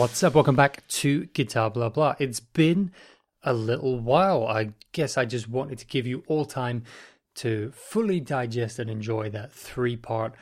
[0.00, 0.34] What's up?
[0.34, 2.14] Welcome back to Guitar Blah Blah.
[2.18, 2.90] It's been
[3.42, 4.46] a little while.
[4.46, 6.84] I guess I just wanted to give you all time
[7.34, 10.34] to fully digest and enjoy that three part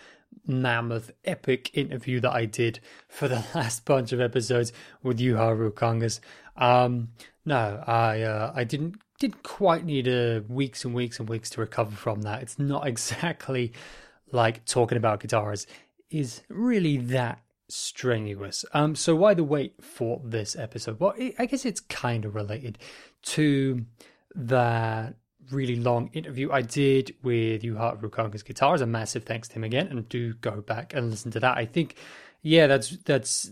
[0.46, 4.72] mammoth epic interview that I did for the last bunch of episodes
[5.02, 6.20] with Juha Ruokangas.
[6.56, 7.08] Um,
[7.44, 11.60] no, I uh, I didn't didn't quite need uh, weeks and weeks and weeks to
[11.60, 12.42] recover from that.
[12.42, 13.72] It's not exactly
[14.30, 15.66] like talking about guitars
[16.10, 18.64] is really that strenuous.
[18.72, 21.00] Um, so why the wait for this episode?
[21.00, 22.78] Well, I guess it's kind of related
[23.22, 23.84] to
[24.34, 25.14] that
[25.50, 28.80] really long interview I did with Juha Ruokangas Guitars.
[28.80, 31.56] A massive thanks to him again, and do go back and listen to that.
[31.56, 31.96] I think,
[32.42, 33.50] yeah, that's that's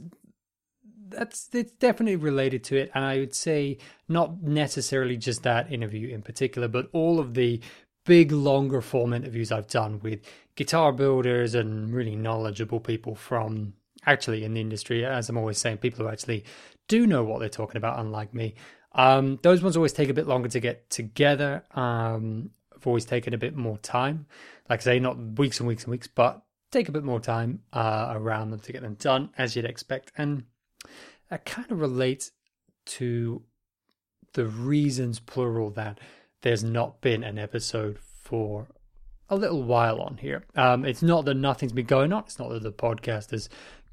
[1.09, 6.09] that's it's definitely related to it, and I would say not necessarily just that interview
[6.09, 7.61] in particular, but all of the
[8.05, 10.21] big longer form interviews I've done with
[10.55, 13.75] guitar builders and really knowledgeable people from
[14.07, 16.45] actually in the industry, as I'm always saying, people who actually
[16.89, 18.55] do know what they're talking about, unlike me.
[18.93, 21.65] Um, those ones always take a bit longer to get together.
[21.75, 24.27] Um, I've always taken a bit more time.
[24.71, 27.61] Like I say, not weeks and weeks and weeks, but take a bit more time
[27.73, 30.13] uh, around them to get them done, as you'd expect.
[30.17, 30.45] And
[31.29, 32.33] that kind of relates
[32.87, 33.43] to
[34.35, 35.99] the reasons, plural, that
[36.43, 38.69] there's not been an episode for
[39.29, 40.45] a little while on here.
[40.55, 42.25] Um, it's not that nothing's been going on.
[42.25, 43.49] It's not that the podcast has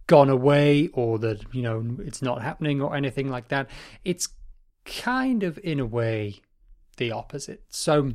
[0.07, 3.69] gone away or that, you know, it's not happening or anything like that.
[4.03, 4.29] It's
[4.85, 6.41] kind of, in a way,
[6.97, 7.63] the opposite.
[7.69, 8.11] So,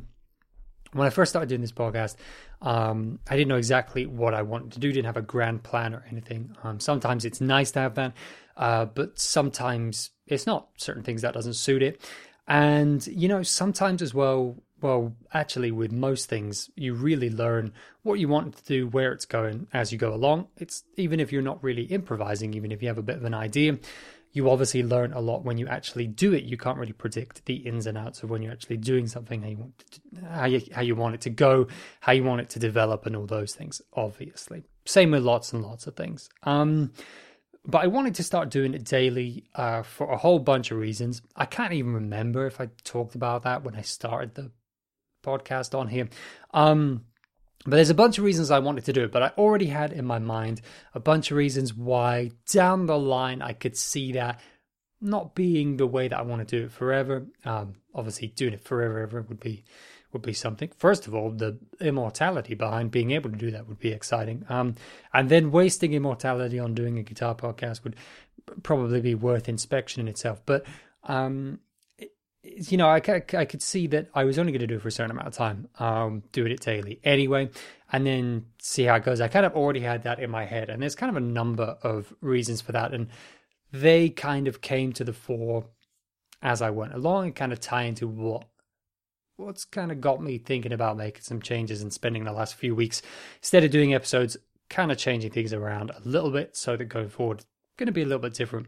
[0.93, 2.15] when I first started doing this podcast,
[2.61, 4.91] um, I didn't know exactly what I wanted to do.
[4.91, 6.55] Didn't have a grand plan or anything.
[6.63, 8.13] Um, sometimes it's nice to have that,
[8.57, 10.69] uh, but sometimes it's not.
[10.77, 12.01] Certain things that doesn't suit it,
[12.47, 14.57] and you know, sometimes as well.
[14.81, 19.25] Well, actually, with most things, you really learn what you want to do, where it's
[19.25, 20.47] going as you go along.
[20.57, 23.33] It's even if you're not really improvising, even if you have a bit of an
[23.33, 23.77] idea,
[24.31, 26.43] you obviously learn a lot when you actually do it.
[26.43, 29.49] You can't really predict the ins and outs of when you're actually doing something, how
[29.49, 31.67] you want to, how you how you want it to go,
[31.99, 33.81] how you want it to develop, and all those things.
[33.93, 36.29] Obviously, same with lots and lots of things.
[36.43, 36.93] Um,
[37.65, 41.21] but I wanted to start doing it daily uh, for a whole bunch of reasons.
[41.35, 44.51] I can't even remember if I talked about that when I started the
[45.23, 46.09] podcast on here.
[46.53, 47.05] Um,
[47.65, 49.91] but there's a bunch of reasons I wanted to do it, but I already had
[49.91, 50.61] in my mind
[50.93, 54.39] a bunch of reasons why down the line I could see that
[55.01, 57.25] not being the way that I want to do it forever.
[57.45, 59.63] Um, obviously, doing it forever ever would be
[60.11, 60.71] would be something.
[60.77, 64.43] First of all, the immortality behind being able to do that would be exciting.
[64.49, 64.75] Um,
[65.13, 67.95] and then wasting immortality on doing a guitar podcast would
[68.63, 70.41] probably be worth inspection in itself.
[70.45, 70.65] But
[71.03, 71.59] um,
[72.43, 74.87] you know, I, I could see that I was only going to do it for
[74.87, 77.49] a certain amount of time, um, doing it daily anyway,
[77.91, 79.19] and then see how it goes.
[79.19, 81.77] I kind of already had that in my head, and there's kind of a number
[81.83, 83.07] of reasons for that, and
[83.71, 85.65] they kind of came to the fore
[86.41, 88.45] as I went along and kind of tie into what
[89.35, 92.75] what's kind of got me thinking about making some changes and spending the last few
[92.75, 93.01] weeks
[93.37, 94.35] instead of doing episodes,
[94.69, 97.45] kind of changing things around a little bit so that going forward,
[97.77, 98.67] going to be a little bit different.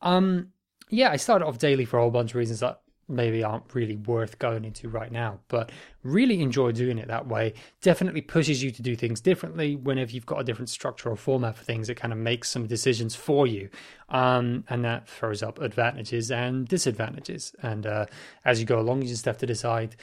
[0.00, 0.48] Um,
[0.88, 3.96] yeah, I started off daily for a whole bunch of reasons that maybe aren't really
[3.96, 7.54] worth going into right now, but really enjoy doing it that way.
[7.80, 11.56] Definitely pushes you to do things differently whenever you've got a different structure or format
[11.56, 11.88] for things.
[11.88, 13.70] It kind of makes some decisions for you,
[14.08, 17.54] um, and that throws up advantages and disadvantages.
[17.62, 18.06] And uh,
[18.44, 19.96] as you go along, you just have to decide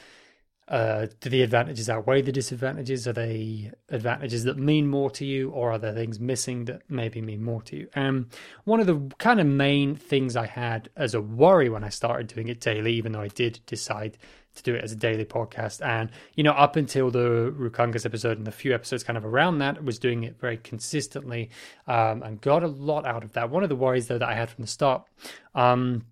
[0.68, 3.08] uh, do the advantages outweigh the disadvantages?
[3.08, 7.22] Are they advantages that mean more to you, or are there things missing that maybe
[7.22, 7.88] mean more to you?
[7.96, 8.30] Um,
[8.64, 12.28] one of the kind of main things I had as a worry when I started
[12.28, 14.18] doing it daily, even though I did decide
[14.56, 18.40] to do it as a daily podcast, and you know, up until the Ruokangas episode
[18.40, 21.52] and the few episodes kind of around that, was doing it very consistently
[21.86, 23.52] um, and got a lot out of that.
[23.52, 25.04] One of the worries though that I had from the start.
[25.54, 26.06] Um,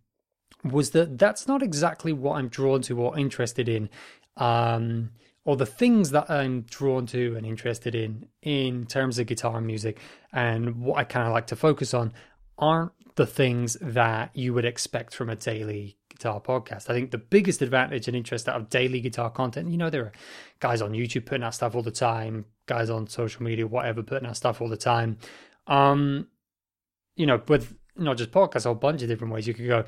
[0.64, 3.90] was that that's not exactly what I'm drawn to or interested in
[4.38, 5.12] um,
[5.46, 10.00] or the things that I'm drawn to and interested in in terms of guitar music
[10.32, 12.14] and what I kind of like to focus on
[12.58, 16.90] aren't the things that you would expect from a daily guitar podcast.
[16.90, 20.06] I think the biggest advantage and interest out of daily guitar content, you know, there
[20.06, 20.12] are
[20.59, 24.28] guys on YouTube putting out stuff all the time, guys on social media, whatever, putting
[24.28, 25.18] out stuff all the time.
[25.68, 26.28] Um,
[27.16, 29.86] you know, with not just podcasts, a whole bunch of different ways you could go.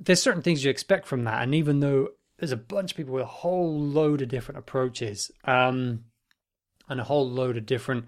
[0.00, 3.14] There's certain things you expect from that, and even though there's a bunch of people
[3.14, 6.04] with a whole load of different approaches um,
[6.88, 8.06] and a whole load of different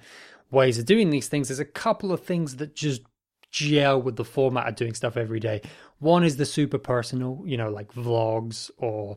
[0.50, 1.48] ways of doing these things.
[1.48, 3.02] There's a couple of things that just
[3.50, 5.62] gel with the format of doing stuff every day.
[5.98, 9.16] One is the super personal, you know, like vlogs or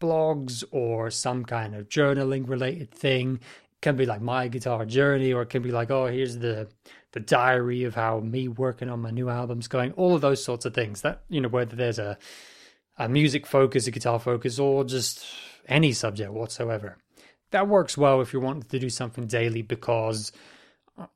[0.00, 3.40] blogs or some kind of journaling related thing.
[3.80, 6.68] can be like my guitar journey, or it can be like, oh, here's the
[7.12, 9.92] the diary of how me working on my new album's going.
[9.92, 11.02] All of those sorts of things.
[11.02, 12.18] That you know, whether there's a
[13.00, 15.24] a music focus, a guitar focus, or just
[15.66, 16.98] any subject whatsoever.
[17.50, 20.32] That works well if you're wanting to do something daily because
[20.98, 21.06] uh,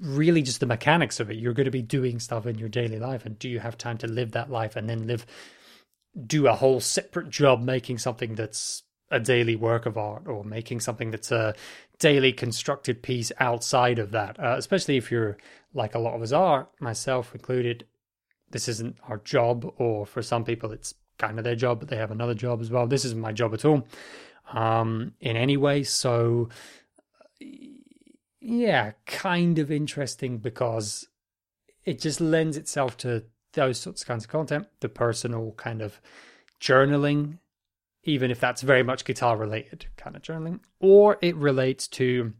[0.00, 1.36] really just the mechanics of it.
[1.36, 3.98] You're going to be doing stuff in your daily life, and do you have time
[3.98, 5.26] to live that life and then live,
[6.26, 10.78] do a whole separate job making something that's a daily work of art or making
[10.78, 11.56] something that's a
[11.98, 15.38] daily constructed piece outside of that, uh, especially if you're
[15.74, 17.84] like a lot of us are, myself included.
[18.50, 21.96] This isn't our job, or for some people, it's kind of their job, but they
[21.96, 22.86] have another job as well.
[22.86, 23.86] This isn't my job at all,
[24.52, 25.82] um, in any way.
[25.82, 26.48] So,
[28.40, 31.08] yeah, kind of interesting because
[31.84, 36.00] it just lends itself to those sorts of kinds of content, the personal kind of
[36.60, 37.38] journaling
[38.08, 42.32] even if that's very much guitar related kind of journaling, or it relates to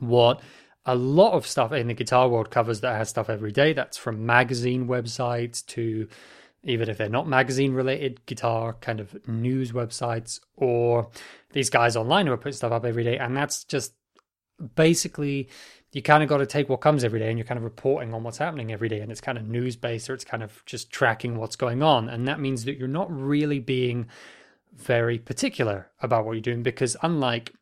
[0.00, 0.40] what
[0.86, 3.72] a lot of stuff in the guitar world covers that has stuff every day.
[3.72, 6.08] That's from magazine websites to
[6.62, 11.08] even if they're not magazine related, guitar kind of news websites, or
[11.52, 13.16] these guys online who are putting stuff up every day.
[13.16, 13.94] And that's just
[14.74, 15.48] basically
[15.92, 18.14] you kind of got to take what comes every day and you're kind of reporting
[18.14, 20.64] on what's happening every day and it's kind of news based or it's kind of
[20.66, 24.06] just tracking what's going on and that means that you're not really being
[24.72, 27.52] very particular about what you're doing because unlike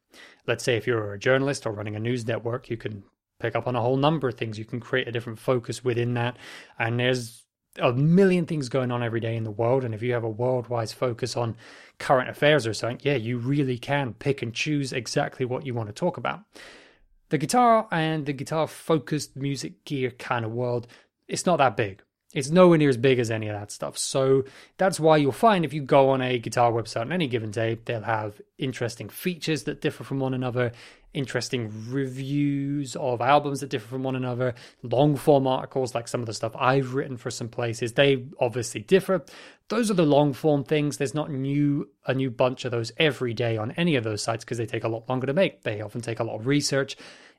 [0.49, 3.05] let's say if you're a journalist or running a news network you can
[3.41, 4.59] pick up on a whole number of things.
[4.59, 6.37] You can create a different focus within that.
[6.79, 7.45] And there's
[7.79, 9.85] a million things going on every day in the world.
[9.85, 11.56] And if you have a worldwide focus on
[11.99, 15.89] current affairs or something yeah you really can pick and choose exactly what you want
[15.89, 16.41] to talk about.
[17.31, 20.87] The guitar and the guitar focused music gear kind of world
[21.27, 22.03] it's not that big
[22.35, 23.97] it's nowhere near as big as any of that stuff.
[23.97, 24.45] So
[24.77, 27.79] that's why you'll find if you go on a guitar website on any given day,
[27.85, 30.73] they'll have interesting features that differ from one another,
[31.15, 36.27] interesting reviews of albums that differ from one another, long form articles like some of
[36.27, 37.95] the stuff I've written for some places.
[37.95, 39.25] They obviously differ.
[39.69, 40.99] Those are the long form things.
[40.99, 44.45] There's not new a new bunch of those every day on any of those sites
[44.45, 45.63] because they take a lot longer to make.
[45.63, 46.97] They often take a lot of research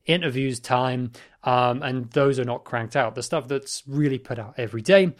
[0.10, 1.12] interviews time,
[1.44, 3.16] um, and those are not cranked out.
[3.16, 5.14] The stuff that's really put out every day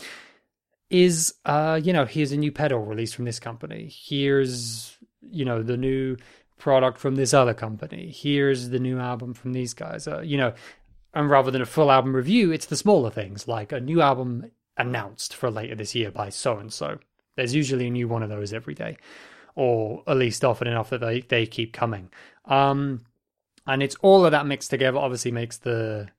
[0.90, 3.92] is, uh, you know, here's a new pedal released from this company.
[3.94, 6.18] Here's, you know, the new
[6.58, 8.12] product from this other company.
[8.12, 10.08] Here's the new album from these guys.
[10.08, 10.54] Uh, you know,
[11.14, 14.52] and rather than a full album review, it's the smaller things like a new album
[14.78, 16.98] announced for later this year by so and so.
[17.36, 18.98] There's usually a new one of those every day,
[19.56, 22.10] or at least often enough that they, they keep coming.
[22.46, 23.02] Um,
[23.70, 26.10] and it's all of that mixed together obviously makes the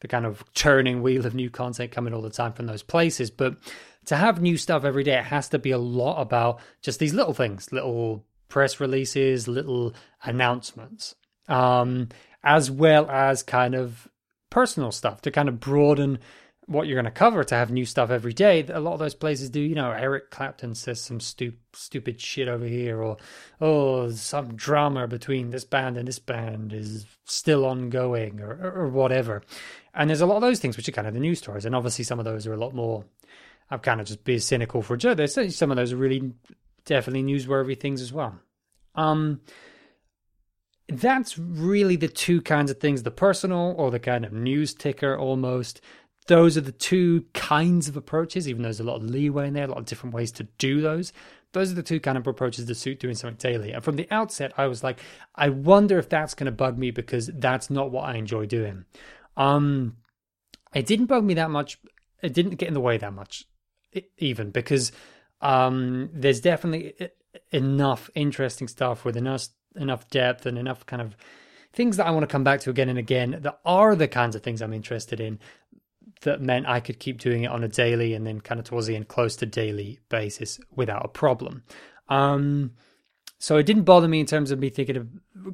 [0.00, 3.32] the kind of churning wheel of new content coming all the time from those places.
[3.32, 3.56] But
[4.06, 7.14] to have new stuff every day it has to be a lot about just these
[7.14, 11.14] little things little press releases little announcements
[11.48, 12.08] um,
[12.42, 14.08] as well as kind of
[14.50, 16.18] personal stuff to kind of broaden
[16.68, 18.64] what you're going to cover to have new stuff every day.
[18.68, 22.46] A lot of those places do, you know, Eric Clapton says some stu- stupid shit
[22.46, 23.16] over here, or
[23.58, 28.88] oh, some drama between this band and this band is still ongoing, or, or, or
[28.88, 29.42] whatever.
[29.94, 31.74] And there's a lot of those things which are kind of the news stories, and
[31.74, 33.04] obviously some of those are a lot more.
[33.70, 35.16] I'm kind of just being cynical for a joke.
[35.16, 36.32] There's some of those are really
[36.84, 38.38] definitely newsworthy things as well.
[38.94, 39.40] Um,
[40.88, 45.16] that's really the two kinds of things the personal or the kind of news ticker
[45.16, 45.80] almost
[46.28, 49.54] those are the two kinds of approaches, even though there's a lot of leeway in
[49.54, 51.12] there, a lot of different ways to do those.
[51.52, 53.72] Those are the two kind of approaches to suit doing something daily.
[53.72, 55.00] And from the outset, I was like,
[55.34, 58.84] I wonder if that's going to bug me because that's not what I enjoy doing.
[59.38, 59.96] Um,
[60.74, 61.80] it didn't bug me that much.
[62.22, 63.46] It didn't get in the way that much,
[64.18, 64.92] even because
[65.40, 66.92] um, there's definitely
[67.52, 71.16] enough interesting stuff with enough enough depth and enough kind of
[71.72, 74.34] things that I want to come back to again and again that are the kinds
[74.34, 75.38] of things I'm interested in
[76.22, 78.86] that meant I could keep doing it on a daily and then kind of towards
[78.86, 81.62] the end close to daily basis without a problem.
[82.08, 82.72] Um,
[83.40, 85.06] so it didn't bother me in terms of me thinking of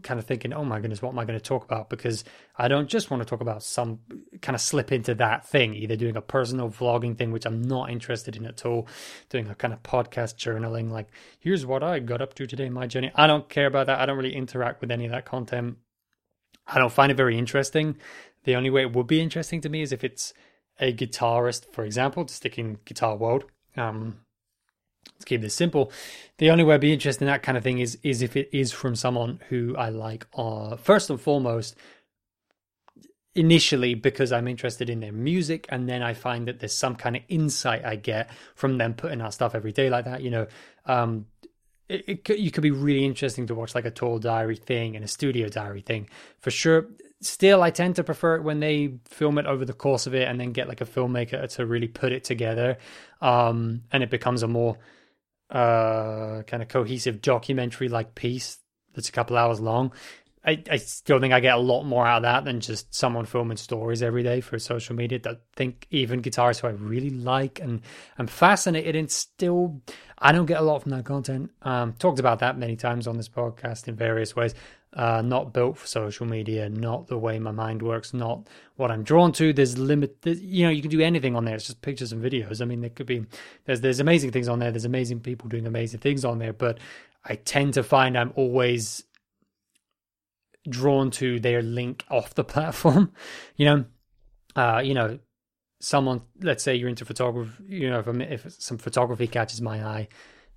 [0.03, 1.91] kind of thinking, oh my goodness, what am I going to talk about?
[1.91, 2.25] Because
[2.57, 4.01] I don't just want to talk about some
[4.41, 7.91] kind of slip into that thing, either doing a personal vlogging thing, which I'm not
[7.91, 8.89] interested in at all,
[9.29, 11.09] doing a kind of podcast journaling, like
[11.41, 13.13] here's what I got up to today in my journey.
[13.15, 14.01] I don't care about that.
[14.01, 15.77] I don't really interact with any of that content.
[16.67, 17.99] I don't find it very interesting.
[18.45, 20.33] The only way it would be interesting to me is if it's
[20.81, 23.45] a guitarist, for example, to stick in guitar world.
[23.77, 24.21] Um,
[25.15, 25.93] let's keep this simple.
[26.39, 28.49] The only way I'd be interested in that kind of thing is is if it
[28.53, 30.27] is from someone who I like.
[30.35, 31.77] Uh, first and foremost,
[33.35, 37.17] initially because I'm interested in their music, and then I find that there's some kind
[37.17, 40.23] of insight I get from them putting out stuff every day like that.
[40.23, 40.47] You know,
[40.87, 41.27] um,
[41.89, 44.97] it, it could, you could be really interesting to watch like a tour diary thing
[44.97, 46.09] and a studio diary thing
[46.41, 46.87] for sure.
[47.25, 50.29] Still, I tend to prefer it when they film it over the course of it
[50.29, 52.77] and then get like a filmmaker to really put it together,
[53.21, 54.77] um, and it becomes a more
[55.51, 58.59] uh, kind of cohesive documentary like piece
[58.95, 59.93] that's a couple hours long.
[60.47, 63.25] I, I still think I get a lot more out of that than just someone
[63.25, 65.19] filming stories every day for social media.
[65.21, 67.81] that think even guitarists who I really like and
[68.19, 69.81] I'm fascinated in still,
[70.19, 71.51] I don't get a lot from that content.
[71.63, 74.55] Um, talked about that many times on this podcast in various ways.
[74.95, 78.47] Uh, not built for social media, not the way my mind works, not
[78.77, 79.53] what I'm drawn to.
[79.53, 81.57] There's limit, you know, you can do anything on there.
[81.57, 82.63] It's just pictures and videos.
[82.63, 83.27] I mean, there could be,
[83.65, 84.71] there's, there's amazing things on there.
[84.71, 86.79] There's amazing people doing amazing things on there, but
[87.25, 89.03] I tend to find I'm always
[90.69, 93.13] drawn to their link off the platform.
[93.57, 93.85] You know,
[94.57, 95.19] uh, you know,
[95.81, 96.23] someone.
[96.41, 97.65] Let's say you're into photography.
[97.69, 100.09] You know, if, I'm, if some photography catches my eye,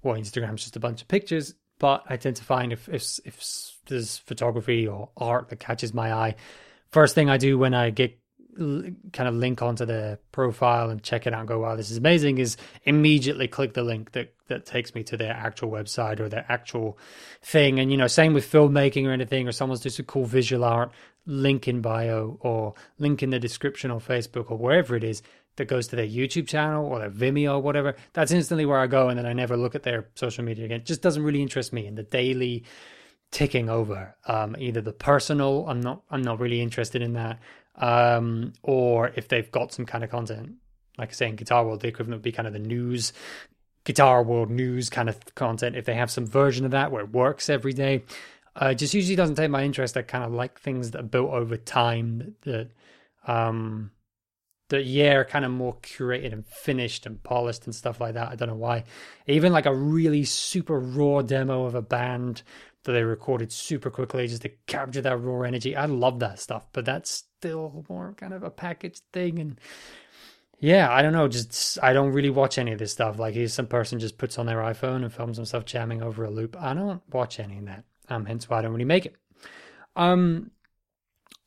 [0.04, 1.54] well, Instagram's just a bunch of pictures.
[1.80, 6.14] But I tend to find if if if there's photography or art that catches my
[6.14, 6.36] eye,
[6.90, 8.20] first thing I do when I get
[8.58, 11.98] kind of link onto the profile and check it out and go, wow, this is
[11.98, 16.28] amazing, is immediately click the link that, that takes me to their actual website or
[16.28, 16.98] their actual
[17.44, 17.80] thing.
[17.80, 20.92] And, you know, same with filmmaking or anything, or someone's doing some cool visual art,
[21.28, 25.22] link in bio or link in the description on Facebook or wherever it is
[25.58, 27.96] that goes to their YouTube channel or their Vimeo or whatever.
[28.14, 29.10] That's instantly where I go.
[29.10, 30.82] And then I never look at their social media again.
[30.82, 32.64] It just doesn't really interest me in the daily
[33.32, 37.40] ticking over um, either the personal i'm not i'm not really interested in that
[37.78, 40.56] um, or if they've got some kind of content,
[40.98, 43.14] like I say in Guitar World, the equivalent would be kind of the news,
[43.84, 45.76] Guitar World news kind of content.
[45.76, 48.04] If they have some version of that where it works every day,
[48.56, 49.96] uh, just usually doesn't take my interest.
[49.96, 52.72] I kind of like things that are built over time that,
[53.28, 53.92] um,
[54.70, 58.30] that yeah, are kind of more curated and finished and polished and stuff like that.
[58.30, 58.86] I don't know why.
[59.28, 62.42] Even like a really super raw demo of a band
[62.88, 65.76] that they recorded super quickly just to capture that raw energy.
[65.76, 69.40] I love that stuff, but that's still more kind of a packaged thing.
[69.40, 69.60] And
[70.60, 71.28] yeah, I don't know.
[71.28, 73.20] Just I don't really watch any of this stuff.
[73.20, 76.32] Like, here's some person just puts on their iPhone and films themselves jamming over a
[76.32, 76.56] loop.
[76.60, 77.84] I don't watch any of that.
[78.10, 79.16] Um, hence why I don't really make it.
[79.96, 80.52] Um,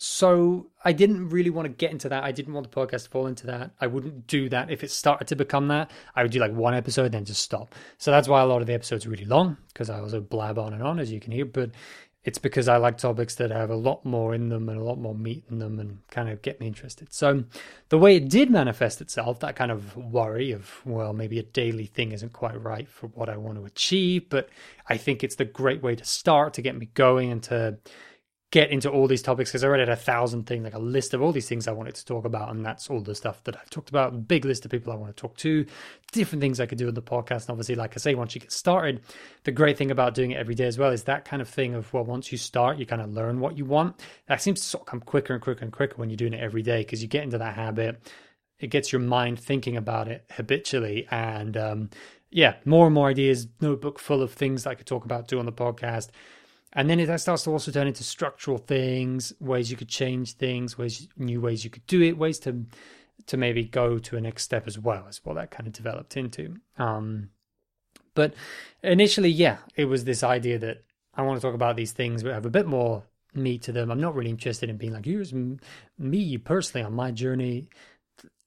[0.02, 2.25] so I didn't really want to get into that.
[2.25, 3.73] I didn't want the podcast to fall into that.
[3.83, 5.90] I wouldn't do that if it started to become that.
[6.16, 7.75] I would do like one episode, then just stop.
[7.99, 10.59] So that's why a lot of the episodes are really long because I also blab
[10.59, 11.45] on and on, as you can hear.
[11.45, 11.73] But
[12.25, 14.99] it's because I like topics that have a lot more in them and a lot
[14.99, 17.12] more meat in them and kind of get me interested.
[17.12, 17.45] So
[17.90, 21.85] the way it did manifest itself, that kind of worry of, well, maybe a daily
[21.85, 24.49] thing isn't quite right for what I want to achieve, but
[24.88, 27.76] I think it's the great way to start to get me going and to
[28.50, 31.14] get into all these topics because I already had a thousand things, like a list
[31.14, 33.57] of all these things I wanted to talk about, and that's all the stuff that
[33.57, 34.26] I've talked about.
[34.26, 35.64] Big list of people I want to talk to,
[36.11, 37.42] different things I could do in the podcast.
[37.42, 39.02] And obviously, like I say, once you get started,
[39.45, 41.75] the great thing about doing it every day as well is that kind of thing
[41.75, 44.00] of well, once you start, you kind of learn what you want.
[44.26, 46.42] That seems to sort of come quicker and quicker and quicker when you're doing it
[46.42, 48.02] every day because you get into that habit.
[48.59, 51.90] It gets your mind thinking about it habitually, and um,
[52.30, 53.47] yeah, more and more ideas.
[53.61, 56.11] Notebook full of things that I could talk about, do on the podcast
[56.72, 60.78] and then it starts to also turn into structural things, ways you could change things,
[60.78, 62.64] ways new ways you could do it, ways to
[63.26, 66.16] to maybe go to a next step as well as what that kind of developed
[66.16, 66.56] into.
[66.78, 67.30] Um,
[68.14, 68.34] but
[68.82, 70.84] initially, yeah, it was this idea that
[71.14, 73.90] I want to talk about these things, but have a bit more meat to them.
[73.90, 75.32] I'm not really interested in being like, here's
[75.98, 77.68] me personally on my journey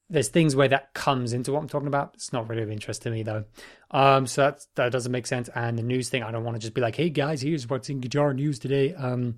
[0.09, 2.11] there's things where that comes into what I'm talking about.
[2.13, 3.45] It's not really of interest to me though.
[3.91, 5.49] Um, so that that doesn't make sense.
[5.55, 7.89] And the news thing, I don't want to just be like, hey guys, here's what's
[7.89, 8.93] in guitar news today.
[8.93, 9.35] Um,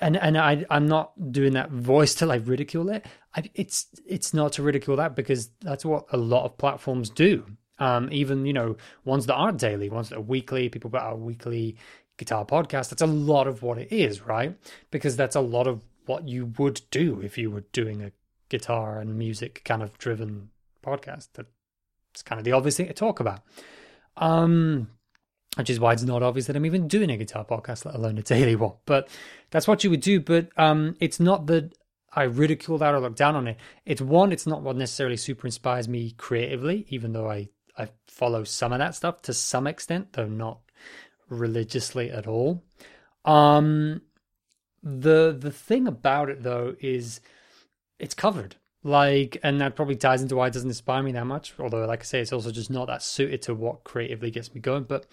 [0.00, 3.06] and and I I'm not doing that voice to like ridicule it.
[3.36, 7.44] I, it's it's not to ridicule that because that's what a lot of platforms do.
[7.78, 10.68] Um, even you know ones that aren't daily, ones that are weekly.
[10.68, 11.76] People put out a weekly
[12.16, 12.90] guitar podcast.
[12.90, 14.56] That's a lot of what it is, right?
[14.90, 18.10] Because that's a lot of what you would do if you were doing a
[18.48, 20.50] guitar and music kind of driven
[20.84, 21.28] podcast.
[21.34, 23.40] That's kind of the obvious thing to talk about.
[24.16, 24.88] Um,
[25.56, 28.18] which is why it's not obvious that I'm even doing a guitar podcast, let alone
[28.18, 28.74] a daily one.
[28.86, 29.08] But
[29.50, 30.20] that's what you would do.
[30.20, 31.72] But um, it's not that
[32.12, 33.58] I ridicule that or look down on it.
[33.84, 38.44] It's one, it's not what necessarily super inspires me creatively, even though I, I follow
[38.44, 40.60] some of that stuff to some extent, though not
[41.28, 42.64] religiously at all.
[43.24, 44.02] Um,
[44.82, 47.20] the the thing about it though is
[47.98, 48.56] it's covered.
[48.84, 51.54] Like, and that probably ties into why it doesn't inspire me that much.
[51.58, 54.60] Although, like I say, it's also just not that suited to what creatively gets me
[54.60, 54.84] going.
[54.84, 55.06] But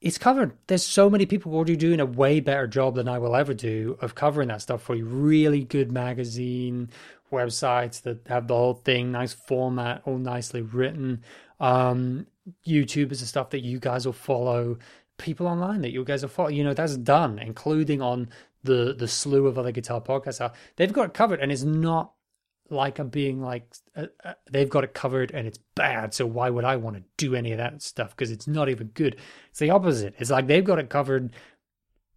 [0.00, 0.52] it's covered.
[0.66, 3.96] There's so many people already doing a way better job than I will ever do
[4.02, 5.06] of covering that stuff for you.
[5.06, 6.90] Really good magazine
[7.32, 11.22] websites that have the whole thing, nice format, all nicely written.
[11.60, 12.26] Um,
[12.66, 14.78] YouTubers and stuff that you guys will follow,
[15.16, 16.50] people online that you guys will follow.
[16.50, 18.28] You know, that's done, including on
[18.64, 20.40] the the slew of other guitar podcasts.
[20.40, 22.14] Are, they've got it covered, and it's not
[22.70, 26.14] like I'm being like uh, uh, they've got it covered and it's bad.
[26.14, 28.10] So why would I want to do any of that stuff?
[28.10, 29.16] Because it's not even good.
[29.50, 30.14] It's the opposite.
[30.18, 31.34] It's like they've got it covered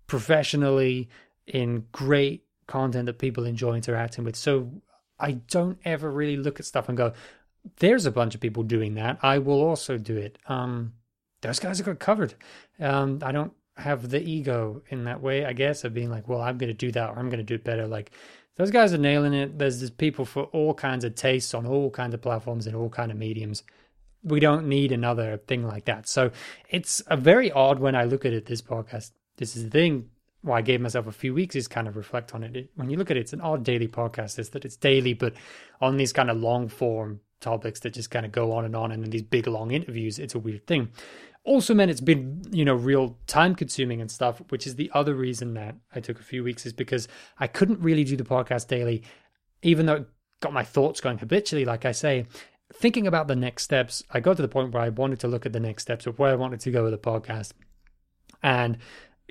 [0.07, 1.09] professionally
[1.45, 4.35] in great content that people enjoy interacting with.
[4.35, 4.71] So
[5.19, 7.13] I don't ever really look at stuff and go,
[7.77, 9.19] "There's a bunch of people doing that.
[9.21, 10.93] I will also do it." Um,
[11.41, 12.33] those guys are got covered.
[12.79, 16.41] Um, I don't have the ego in that way, I guess, of being like, "Well,
[16.41, 18.11] I'm going to do that, or I'm going to do it better." Like
[18.55, 19.57] those guys are nailing it.
[19.57, 22.89] There's just people for all kinds of tastes on all kinds of platforms and all
[22.89, 23.63] kind of mediums.
[24.23, 26.09] We don't need another thing like that.
[26.09, 26.31] So
[26.69, 28.47] it's a very odd when I look at it.
[28.47, 30.09] This podcast, this is the thing.
[30.41, 32.55] Why I gave myself a few weeks is kind of reflect on it.
[32.55, 32.69] it.
[32.75, 34.39] When you look at it, it's an odd daily podcast.
[34.39, 35.33] Is that it's daily, but
[35.81, 38.91] on these kind of long form topics that just kind of go on and on,
[38.91, 40.89] and in these big long interviews, it's a weird thing
[41.47, 45.15] also meant it's been you know real time consuming and stuff which is the other
[45.15, 47.07] reason that i took a few weeks is because
[47.39, 49.01] i couldn't really do the podcast daily
[49.63, 50.07] even though it
[50.41, 52.25] got my thoughts going habitually like i say.
[52.73, 55.45] Thinking about the next steps i got to the point where i wanted to look
[55.45, 57.53] at the next steps of where i wanted to go with the podcast.
[58.43, 58.77] And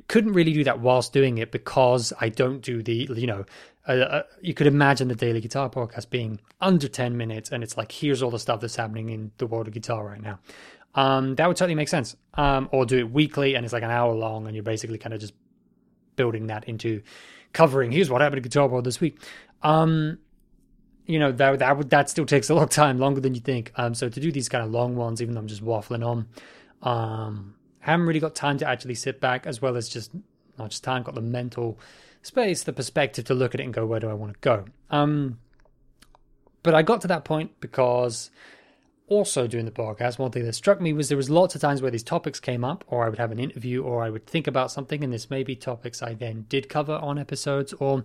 [0.09, 3.45] couldn't really do that whilst doing it because i don't do the you know
[3.89, 7.77] uh, uh, you could imagine the daily guitar podcast being under 10 minutes and it's
[7.77, 10.39] like here's all the stuff that's happening in the world of guitar right now
[10.97, 12.17] um, that would totally make sense.
[12.35, 15.15] Um, or do it weekly and it's like an hour long and you're basically kind
[15.15, 15.35] of just
[16.17, 17.03] building that into
[17.53, 19.19] covering here's what happened to Guitar World this week.
[19.63, 20.19] Um,
[21.07, 23.73] you know that that would that still takes a long time, longer than you think.
[23.77, 26.27] Um, so to do these kind of long ones, even though I'm just waffling on,
[26.83, 30.11] um, haven't really got time to actually sit back, as well as just
[30.59, 31.79] not just time, got the mental
[32.23, 34.65] space, the perspective to look at it and go, where do I want to go?
[34.91, 35.39] Um,
[36.63, 38.31] but I got to that point because
[39.09, 41.81] also doing the podcast, one thing that struck me was there was lots of times
[41.81, 44.47] where these topics came up, or I would have an interview, or I would think
[44.47, 48.05] about something, and this may be topics I then did cover on episodes, or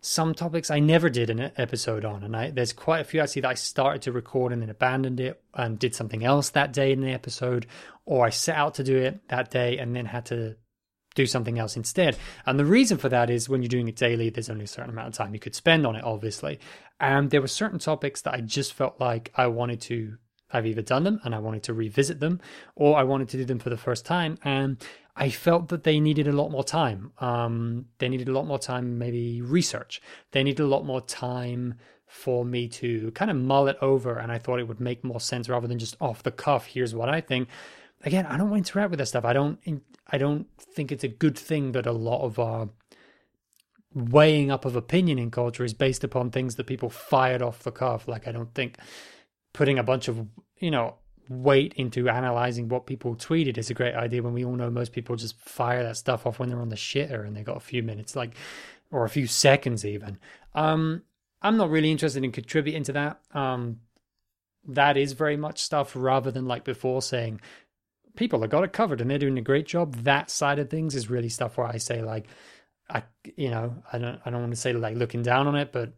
[0.00, 2.22] some topics I never did an episode on.
[2.22, 5.20] And I, there's quite a few actually that I started to record and then abandoned
[5.20, 7.66] it and did something else that day in the episode,
[8.04, 10.56] or I set out to do it that day and then had to
[11.14, 12.16] do something else instead.
[12.46, 14.90] And the reason for that is when you're doing it daily, there's only a certain
[14.90, 16.60] amount of time you could spend on it, obviously.
[17.00, 20.16] And there were certain topics that I just felt like I wanted to
[20.52, 22.40] I've either done them and I wanted to revisit them,
[22.74, 24.82] or I wanted to do them for the first time, and
[25.16, 27.12] I felt that they needed a lot more time.
[27.18, 30.00] Um, they needed a lot more time, maybe research.
[30.30, 31.74] They needed a lot more time
[32.06, 35.20] for me to kind of mull it over, and I thought it would make more
[35.20, 36.66] sense rather than just off the cuff.
[36.66, 37.48] Here's what I think.
[38.04, 39.24] Again, I don't want to interact with that stuff.
[39.24, 39.58] I don't.
[40.10, 42.70] I don't think it's a good thing that a lot of our
[43.94, 47.72] weighing up of opinion in culture is based upon things that people fired off the
[47.72, 48.06] cuff.
[48.06, 48.78] Like I don't think
[49.52, 50.26] putting a bunch of
[50.58, 50.96] you know
[51.28, 54.92] weight into analyzing what people tweeted is a great idea when we all know most
[54.92, 57.60] people just fire that stuff off when they're on the shitter and they got a
[57.60, 58.34] few minutes like
[58.90, 60.18] or a few seconds even.
[60.54, 61.02] Um
[61.40, 63.20] i'm not really interested in contributing to that.
[63.32, 63.80] Um
[64.66, 67.40] that is very much stuff rather than like before saying
[68.16, 69.94] people have got it covered and they're doing a great job.
[69.96, 72.26] That side of things is really stuff where i say like
[72.88, 73.02] i
[73.36, 75.92] you know i don't i don't want to say like looking down on it but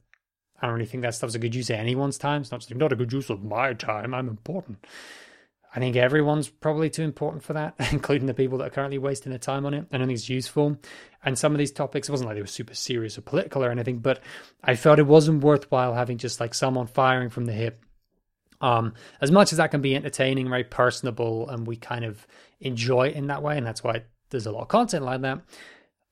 [0.60, 2.42] I don't really think that stuff's a good use of anyone's time.
[2.42, 4.12] It's not just not a good use of my time.
[4.12, 4.84] I'm important.
[5.74, 9.30] I think everyone's probably too important for that, including the people that are currently wasting
[9.30, 9.86] their time on it.
[9.92, 10.76] I don't think it's useful.
[11.24, 13.70] And some of these topics, it wasn't like they were super serious or political or
[13.70, 14.20] anything, but
[14.62, 17.82] I felt it wasn't worthwhile having just like someone firing from the hip.
[18.60, 22.26] Um, as much as that can be entertaining, very personable, and we kind of
[22.60, 25.40] enjoy it in that way, and that's why there's a lot of content like that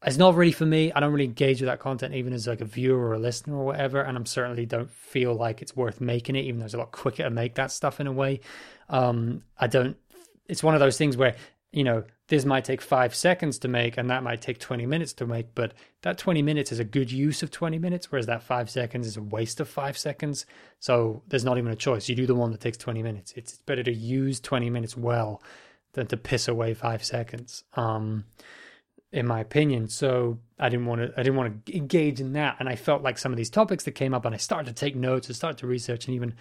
[0.05, 0.93] it's not really for me.
[0.93, 3.57] I don't really engage with that content even as like a viewer or a listener
[3.57, 4.01] or whatever.
[4.01, 6.93] And I'm certainly don't feel like it's worth making it, even though it's a lot
[6.93, 8.41] quicker to make that stuff in a way.
[8.89, 9.97] Um, I don't.
[10.47, 11.35] It's one of those things where
[11.73, 15.15] you know this might take five seconds to make, and that might take 20 minutes
[15.15, 15.55] to make.
[15.55, 19.07] But that 20 minutes is a good use of 20 minutes, whereas that five seconds
[19.07, 20.47] is a waste of five seconds.
[20.79, 22.09] So there's not even a choice.
[22.09, 23.33] You do the one that takes 20 minutes.
[23.35, 25.43] It's better to use 20 minutes well
[25.95, 27.65] than to piss away five seconds.
[27.75, 28.25] Um,
[29.13, 29.89] in my opinion.
[29.89, 32.57] So I didn't want to I didn't want to engage in that.
[32.59, 34.79] And I felt like some of these topics that came up and I started to
[34.79, 36.35] take notes and started to research and even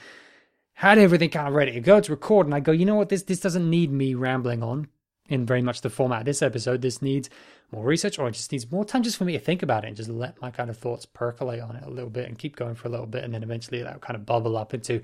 [0.74, 2.46] had everything kind of ready to go to record.
[2.46, 4.88] And I go, you know what, this this doesn't need me rambling on
[5.30, 6.82] in very much the format of this episode.
[6.82, 7.30] This needs
[7.72, 9.88] more research or it just needs more time just for me to think about it
[9.88, 12.56] and just let my kind of thoughts percolate on it a little bit and keep
[12.56, 15.02] going for a little bit and then eventually that kind of bubble up into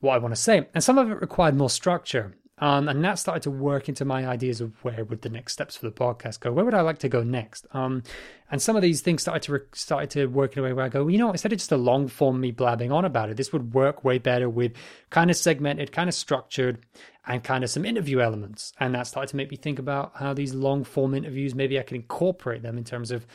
[0.00, 0.66] what I want to say.
[0.74, 2.34] And some of it required more structure.
[2.58, 5.76] Um, and that started to work into my ideas of where would the next steps
[5.76, 6.52] for the podcast go?
[6.52, 7.66] Where would I like to go next?
[7.72, 8.04] Um,
[8.48, 10.84] and some of these things started to re- started to work in a way where
[10.84, 13.28] I go, well, you know, instead of just a long form me blabbing on about
[13.28, 14.72] it, this would work way better with
[15.10, 16.78] kind of segmented, kind of structured,
[17.26, 18.72] and kind of some interview elements.
[18.78, 21.82] And that started to make me think about how these long form interviews maybe I
[21.82, 23.26] could incorporate them in terms of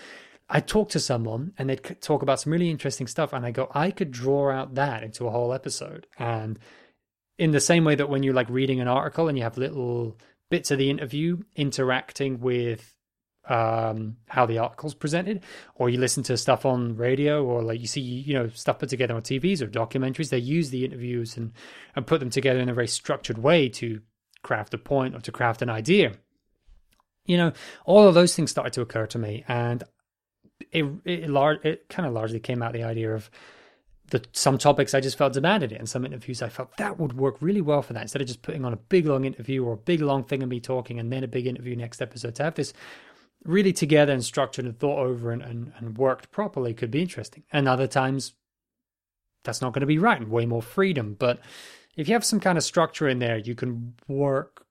[0.49, 3.69] I talk to someone and they'd talk about some really interesting stuff, and I go,
[3.73, 6.07] I could draw out that into a whole episode.
[6.17, 6.57] And
[7.39, 10.17] in the same way that when you're like reading an article and you have little
[10.49, 12.93] bits of the interview interacting with
[13.47, 15.43] um, how the article's presented,
[15.75, 18.89] or you listen to stuff on radio, or like you see, you know, stuff put
[18.89, 20.29] together on TVs or documentaries.
[20.29, 21.53] They use the interviews and
[21.95, 24.01] and put them together in a very structured way to
[24.43, 26.11] craft a point or to craft an idea.
[27.25, 27.53] You know,
[27.85, 29.81] all of those things started to occur to me, and
[30.71, 33.31] it it, lar- it kind of largely came out the idea of
[34.09, 37.13] the some topics I just felt demanded it, and some interviews I felt that would
[37.13, 38.01] work really well for that.
[38.01, 40.49] Instead of just putting on a big long interview or a big long thing of
[40.49, 42.73] me talking and then a big interview next episode, to have this
[43.45, 47.43] really together and structured and thought over and, and, and worked properly could be interesting.
[47.51, 48.33] And other times
[49.43, 51.15] that's not going to be right and way more freedom.
[51.17, 51.39] But
[51.95, 54.65] if you have some kind of structure in there, you can work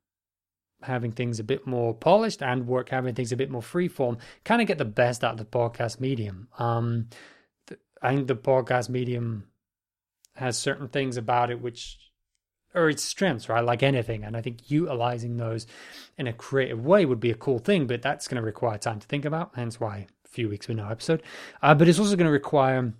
[0.82, 4.60] having things a bit more polished and work having things a bit more freeform, kind
[4.62, 6.48] of get the best out of the podcast medium.
[6.58, 7.08] Um,
[8.02, 9.48] I think the podcast medium
[10.36, 11.98] has certain things about it which
[12.74, 13.64] are its strengths, right?
[13.64, 14.24] Like anything.
[14.24, 15.66] And I think utilizing those
[16.16, 19.00] in a creative way would be a cool thing, but that's going to require time
[19.00, 19.52] to think about.
[19.54, 21.22] Hence why a few weeks with no episode.
[21.62, 22.92] Uh, but it's also going to require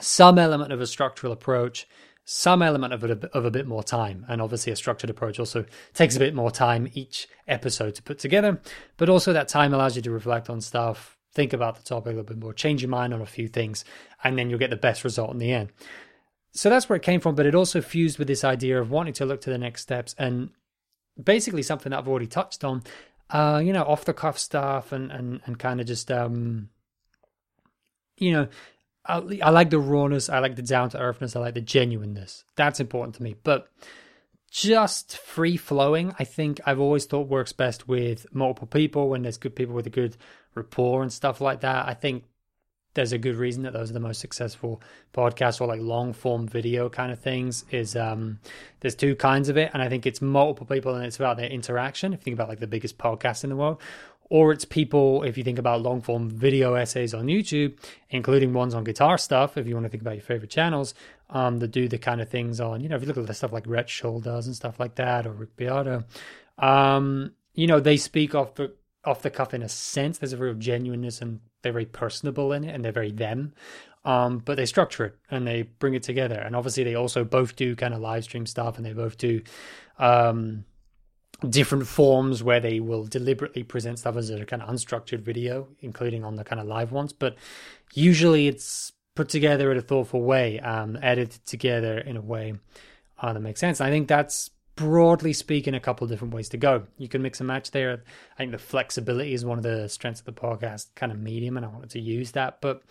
[0.00, 1.86] some element of a structural approach
[2.24, 4.24] some element of a, of a bit more time.
[4.28, 5.64] And obviously, a structured approach also
[5.94, 8.60] takes a bit more time each episode to put together.
[8.96, 12.16] But also, that time allows you to reflect on stuff, think about the topic a
[12.16, 13.84] little bit more, change your mind on a few things,
[14.22, 15.70] and then you'll get the best result in the end.
[16.52, 17.34] So that's where it came from.
[17.34, 20.14] But it also fused with this idea of wanting to look to the next steps
[20.18, 20.50] and
[21.22, 22.82] basically something that I've already touched on.
[23.30, 26.68] Uh, you know, off the cuff stuff and and and kind of just um,
[28.18, 28.48] you know,
[29.06, 32.44] I, I like the rawness, I like the down to earthness, I like the genuineness.
[32.56, 33.36] That's important to me.
[33.42, 33.68] But
[34.50, 39.38] just free flowing, I think I've always thought works best with multiple people when there's
[39.38, 40.16] good people with a good
[40.54, 41.88] rapport and stuff like that.
[41.88, 42.24] I think
[42.94, 44.82] there's a good reason that those are the most successful
[45.14, 48.38] podcasts or like long form video kind of things is um
[48.80, 51.48] there's two kinds of it and i think it's multiple people and it's about their
[51.48, 53.80] interaction if you think about like the biggest podcast in the world
[54.32, 57.76] or it's people, if you think about long form video essays on YouTube,
[58.08, 60.94] including ones on guitar stuff, if you want to think about your favorite channels,
[61.28, 63.34] um, that do the kind of things on, you know, if you look at the
[63.34, 66.04] stuff like Rhett Shull does and stuff like that, or Rick Beato,
[66.56, 68.72] um, you know, they speak off the
[69.04, 70.18] off the cuff in a sense.
[70.18, 73.52] There's a real genuineness and they're very personable in it and they're very them.
[74.04, 76.34] Um, but they structure it and they bring it together.
[76.34, 79.42] And obviously, they also both do kind of live stream stuff and they both do
[79.98, 80.64] um,
[81.48, 86.24] different forms where they will deliberately present stuff as a kind of unstructured video, including
[86.24, 87.12] on the kind of live ones.
[87.12, 87.36] But
[87.94, 92.54] usually it's put together in a thoughtful way, um, edited together in a way
[93.20, 93.80] uh, that makes sense.
[93.80, 96.84] I think that's broadly speaking a couple of different ways to go.
[96.98, 98.02] You can mix and match there.
[98.34, 101.56] I think the flexibility is one of the strengths of the podcast kind of medium,
[101.56, 102.60] and I wanted to use that.
[102.60, 102.82] But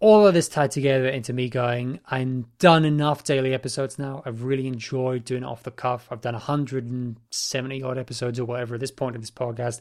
[0.00, 4.22] all of this tied together into me going, I'm done enough daily episodes now.
[4.26, 6.08] I've really enjoyed doing it off the cuff.
[6.10, 9.80] I've done 170 odd episodes or whatever at this point in this podcast,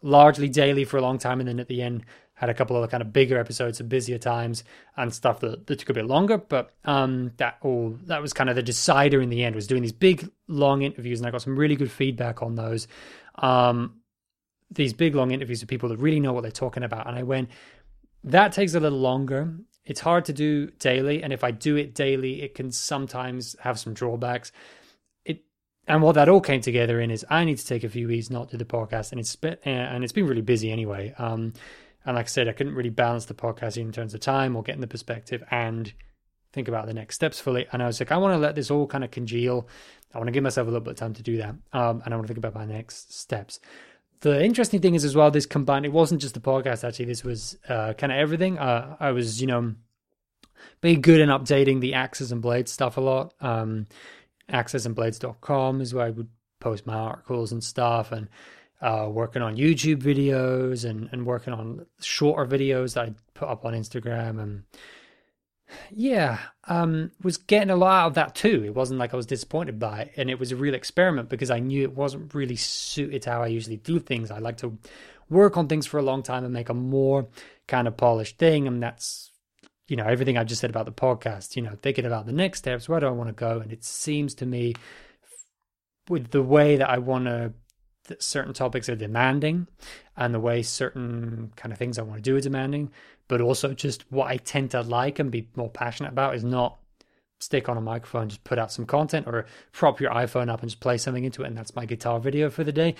[0.00, 1.40] largely daily for a long time.
[1.40, 2.04] And then at the end,
[2.38, 4.62] had a couple of kind of bigger episodes of busier times
[4.96, 6.38] and stuff that, that took a bit longer.
[6.38, 9.82] But um, that all that was kind of the decider in the end was doing
[9.82, 12.86] these big long interviews, and I got some really good feedback on those.
[13.34, 14.00] Um,
[14.70, 17.24] these big long interviews with people that really know what they're talking about, and I
[17.24, 17.50] went,
[18.24, 19.54] that takes a little longer.
[19.84, 23.80] It's hard to do daily, and if I do it daily, it can sometimes have
[23.80, 24.52] some drawbacks.
[25.88, 28.28] And what that all came together in is I need to take a few weeks
[28.28, 31.14] not do the podcast, and it's and it's been really busy anyway.
[31.18, 31.54] Um,
[32.08, 34.62] and like I said, I couldn't really balance the podcast in terms of time or
[34.62, 35.92] getting the perspective and
[36.54, 37.66] think about the next steps fully.
[37.70, 39.68] And I was like, I want to let this all kind of congeal.
[40.14, 42.14] I want to give myself a little bit of time to do that, um, and
[42.14, 43.60] I want to think about my next steps.
[44.20, 47.04] The interesting thing is as well this combined it wasn't just the podcast actually.
[47.04, 48.58] This was uh, kind of everything.
[48.58, 49.74] Uh, i was you know
[50.80, 53.34] being good in updating the axes and blades stuff a lot.
[53.42, 53.86] Um
[54.50, 58.12] axesandblades.com is where i would post my articles and stuff.
[58.12, 58.28] And
[58.80, 63.64] uh, working on youtube videos and, and working on shorter videos that i put up
[63.64, 64.62] on instagram and
[65.90, 68.64] yeah, um, was getting a lot out of that too.
[68.64, 71.50] It wasn't like I was disappointed by it, and it was a real experiment because
[71.50, 74.30] I knew it wasn't really suited to how I usually do things.
[74.30, 74.78] I like to
[75.28, 77.28] work on things for a long time and make a more
[77.66, 79.30] kind of polished thing, and that's
[79.88, 81.56] you know everything I've just said about the podcast.
[81.56, 83.84] You know, thinking about the next steps, where do I want to go, and it
[83.84, 84.74] seems to me
[86.08, 87.52] with the way that I want to
[88.08, 89.68] that certain topics are demanding
[90.16, 92.90] and the way certain kind of things I want to do are demanding,
[93.28, 96.78] but also just what I tend to like and be more passionate about is not
[97.40, 100.70] stick on a microphone, just put out some content or prop your iPhone up and
[100.70, 102.94] just play something into it and that's my guitar video for the day.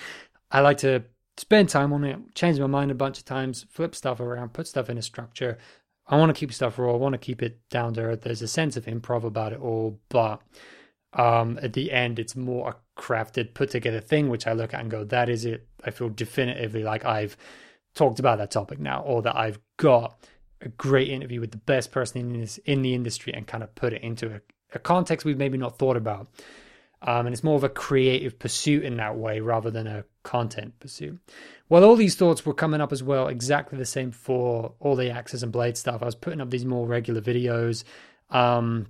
[0.49, 1.03] I like to
[1.37, 4.67] spend time on it, change my mind a bunch of times, flip stuff around, put
[4.67, 5.57] stuff in a structure.
[6.07, 6.93] I want to keep stuff raw.
[6.93, 8.21] I want to keep it down to earth.
[8.21, 10.41] There's a sense of improv about it all, but
[11.13, 14.81] um, at the end, it's more a crafted, put together thing, which I look at
[14.81, 15.67] and go, that is it.
[15.83, 17.37] I feel definitively like I've
[17.95, 20.19] talked about that topic now, or that I've got
[20.61, 23.73] a great interview with the best person in this in the industry and kind of
[23.75, 24.41] put it into a,
[24.73, 26.27] a context we've maybe not thought about.
[27.01, 30.77] Um, and it's more of a creative pursuit in that way rather than a content
[30.81, 31.17] pursuit.
[31.69, 35.09] Well, all these thoughts were coming up as well, exactly the same for all the
[35.09, 36.01] axes and blade stuff.
[36.01, 37.85] I was putting up these more regular videos.
[38.29, 38.87] Um,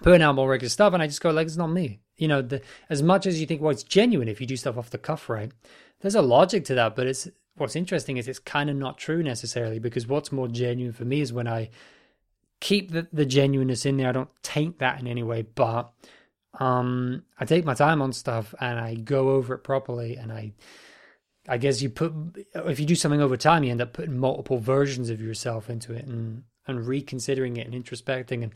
[0.00, 2.00] putting out more regular stuff, and I just go like, it's not me.
[2.16, 4.78] You know, the, as much as you think, well, it's genuine if you do stuff
[4.78, 5.50] off the cuff, right?
[6.00, 9.22] There's a logic to that, but it's what's interesting is it's kind of not true
[9.22, 11.70] necessarily because what's more genuine for me is when I
[12.60, 14.08] keep the, the genuineness in there.
[14.08, 15.92] I don't taint that in any way, but
[16.58, 20.52] um, I take my time on stuff and I go over it properly, and I.
[21.48, 22.12] I guess you put
[22.54, 25.92] if you do something over time, you end up putting multiple versions of yourself into
[25.92, 28.54] it and and reconsidering it and introspecting and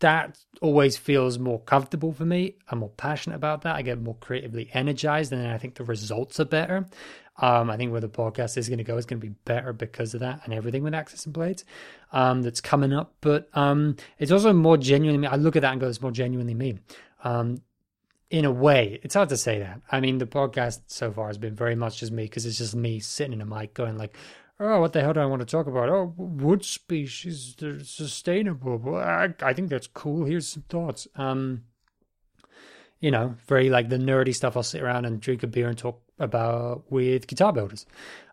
[0.00, 2.56] that always feels more comfortable for me.
[2.68, 3.74] I'm more passionate about that.
[3.74, 6.86] I get more creatively energized, and I think the results are better.
[7.40, 9.72] Um, I think where the podcast is going to go is going to be better
[9.72, 11.64] because of that and everything with Axes and Blades
[12.12, 13.14] um, that's coming up.
[13.20, 15.28] But um, it's also more genuinely me.
[15.28, 16.78] I look at that and go, it's more genuinely me.
[17.22, 17.62] Um,
[18.30, 19.80] in a way, it's hard to say that.
[19.90, 22.74] I mean, the podcast so far has been very much just me because it's just
[22.74, 24.16] me sitting in a mic going like,
[24.60, 25.88] oh, what the hell do I want to talk about?
[25.88, 28.96] Oh, wood species, they're sustainable.
[28.96, 30.24] I, I think that's cool.
[30.24, 31.06] Here's some thoughts.
[31.16, 31.64] Um,
[33.00, 35.78] you know, very like the nerdy stuff I'll sit around and drink a beer and
[35.78, 37.86] talk about with guitar builders.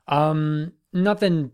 [0.07, 1.51] Um, nothing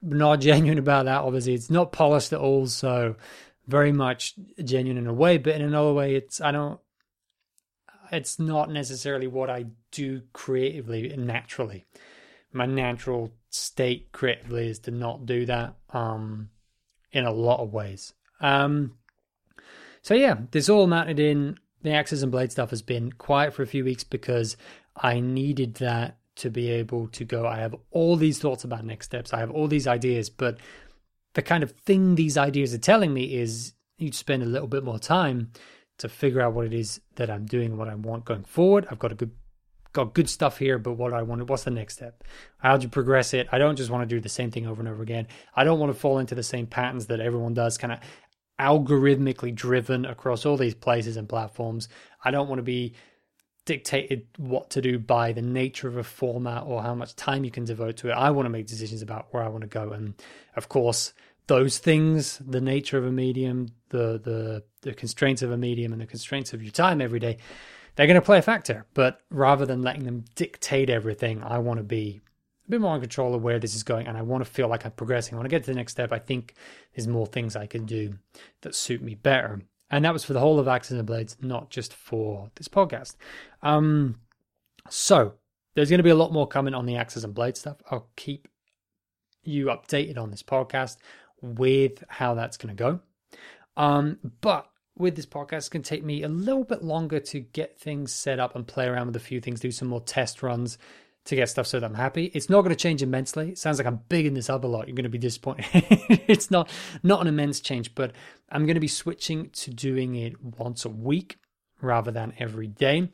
[0.00, 1.54] not genuine about that, obviously.
[1.54, 3.16] It's not polished at all, so
[3.66, 6.80] very much genuine in a way, but in another way, it's, I don't,
[8.10, 11.84] it's not necessarily what I do creatively and naturally.
[12.50, 16.50] My natural state creatively is to not do that um,
[17.12, 18.12] in a lot of ways.
[18.40, 18.96] Um,
[20.02, 23.62] so yeah, this all mounted in the axes and blade stuff has been quiet for
[23.62, 24.56] a few weeks because
[24.96, 27.46] I needed that to be able to go.
[27.46, 29.32] I have all these thoughts about next steps.
[29.32, 30.58] I have all these ideas, but
[31.34, 34.84] the kind of thing these ideas are telling me is you spend a little bit
[34.84, 35.52] more time
[35.98, 38.86] to figure out what it is that I'm doing, what I want going forward.
[38.90, 39.32] I've got a good
[39.98, 42.22] got good stuff here, but what I wanted, what's the next step?
[42.58, 43.48] How do you progress it?
[43.50, 45.26] I don't just want to do the same thing over and over again.
[45.56, 47.98] I don't want to fall into the same patterns that everyone does, kind of
[48.60, 51.88] algorithmically driven across all these places and platforms.
[52.24, 52.94] I don't want to be
[53.64, 57.50] dictated what to do by the nature of a format or how much time you
[57.50, 58.12] can devote to it.
[58.12, 59.90] I want to make decisions about where I want to go.
[59.90, 60.14] And
[60.56, 61.12] of course,
[61.48, 66.00] those things, the nature of a medium, the the the constraints of a medium and
[66.00, 67.38] the constraints of your time every day,
[67.98, 68.86] they're going to play a factor.
[68.94, 72.20] But rather than letting them dictate everything, I want to be
[72.68, 74.68] a bit more in control of where this is going, and I want to feel
[74.68, 75.34] like I'm progressing.
[75.34, 76.12] I want to get to the next step.
[76.12, 76.54] I think
[76.94, 78.14] there's more things I can do
[78.60, 79.62] that suit me better.
[79.90, 83.16] And that was for the whole of Axes and Blades, not just for this podcast.
[83.64, 84.20] Um,
[84.88, 85.34] so
[85.74, 87.78] there's going to be a lot more coming on the Axes and Blades stuff.
[87.90, 88.46] I'll keep
[89.42, 90.98] you updated on this podcast
[91.40, 93.00] with how that's going to go.
[93.76, 98.12] Um, but with this podcast, to take me a little bit longer to get things
[98.12, 100.78] set up and play around with a few things, do some more test runs
[101.28, 102.30] to get stuff so that I'm happy.
[102.34, 103.50] It's not going to change immensely.
[103.50, 104.88] It sounds like I'm big in this other lot.
[104.88, 105.66] You're going to be disappointed.
[105.72, 106.70] it's not
[107.02, 108.12] not an immense change, but
[108.50, 111.36] I'm going to be switching to doing it once a week
[111.82, 113.10] rather than every day.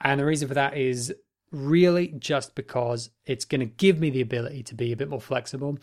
[0.00, 1.14] And the reason for that is
[1.50, 5.20] really just because it's going to give me the ability to be a bit more
[5.20, 5.78] flexible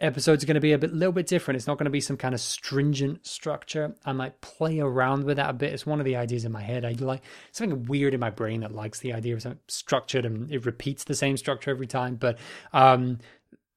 [0.00, 1.56] episodes going to be a bit, little bit different.
[1.56, 3.94] It's not going to be some kind of stringent structure.
[4.04, 5.72] I might play around with that a bit.
[5.72, 6.84] It's one of the ideas in my head.
[6.84, 10.50] I like something weird in my brain that likes the idea of something structured and
[10.50, 12.16] it repeats the same structure every time.
[12.16, 12.38] But
[12.72, 13.18] um,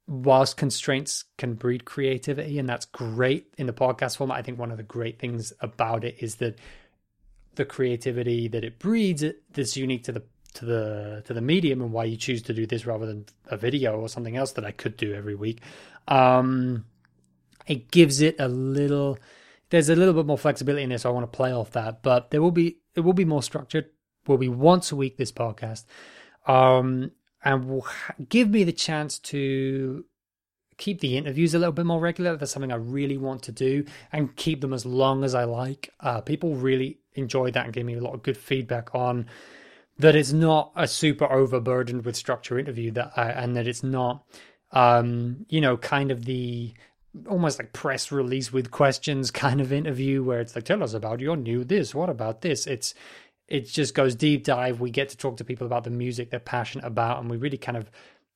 [0.07, 4.71] whilst constraints can breed creativity, and that's great in the podcast format, I think one
[4.71, 6.57] of the great things about it is that
[7.55, 11.91] the creativity that it breeds that's unique to the to the to the medium and
[11.91, 14.71] why you choose to do this rather than a video or something else that I
[14.71, 15.61] could do every week.
[16.07, 16.85] Um,
[17.67, 19.17] it gives it a little.
[19.69, 21.03] There's a little bit more flexibility in this.
[21.03, 23.43] So I want to play off that, but there will be it will be more
[23.43, 23.89] structured.
[24.27, 25.85] Will be once a week this podcast,
[26.47, 27.11] um,
[27.43, 27.87] and will
[28.29, 30.05] give me the chance to
[30.77, 32.35] keep the interviews a little bit more regular.
[32.35, 35.89] That's something I really want to do and keep them as long as I like.
[35.99, 39.27] Uh, people really enjoy that and give me a lot of good feedback on
[39.99, 44.25] that it's not a super overburdened with structure interview that I, and that it's not
[44.73, 46.73] um you know kind of the
[47.27, 51.19] almost like press release with questions kind of interview where it's like tell us about
[51.19, 52.67] your new this what about this?
[52.67, 52.93] It's
[53.47, 54.79] it just goes deep dive.
[54.79, 57.57] We get to talk to people about the music they're passionate about and we really
[57.57, 57.91] kind of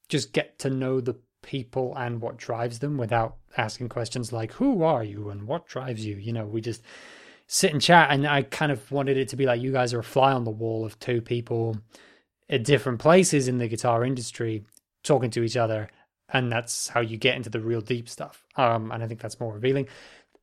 [0.09, 4.83] just get to know the people and what drives them without asking questions like who
[4.83, 6.15] are you and what drives you?
[6.17, 6.81] You know we just
[7.47, 9.99] sit and chat and i kind of wanted it to be like you guys are
[9.99, 11.77] a fly on the wall of two people
[12.49, 14.65] at different places in the guitar industry
[15.01, 15.89] talking to each other
[16.29, 18.43] and that's how you get into the real deep stuff.
[18.55, 19.87] Um, and I think that's more revealing.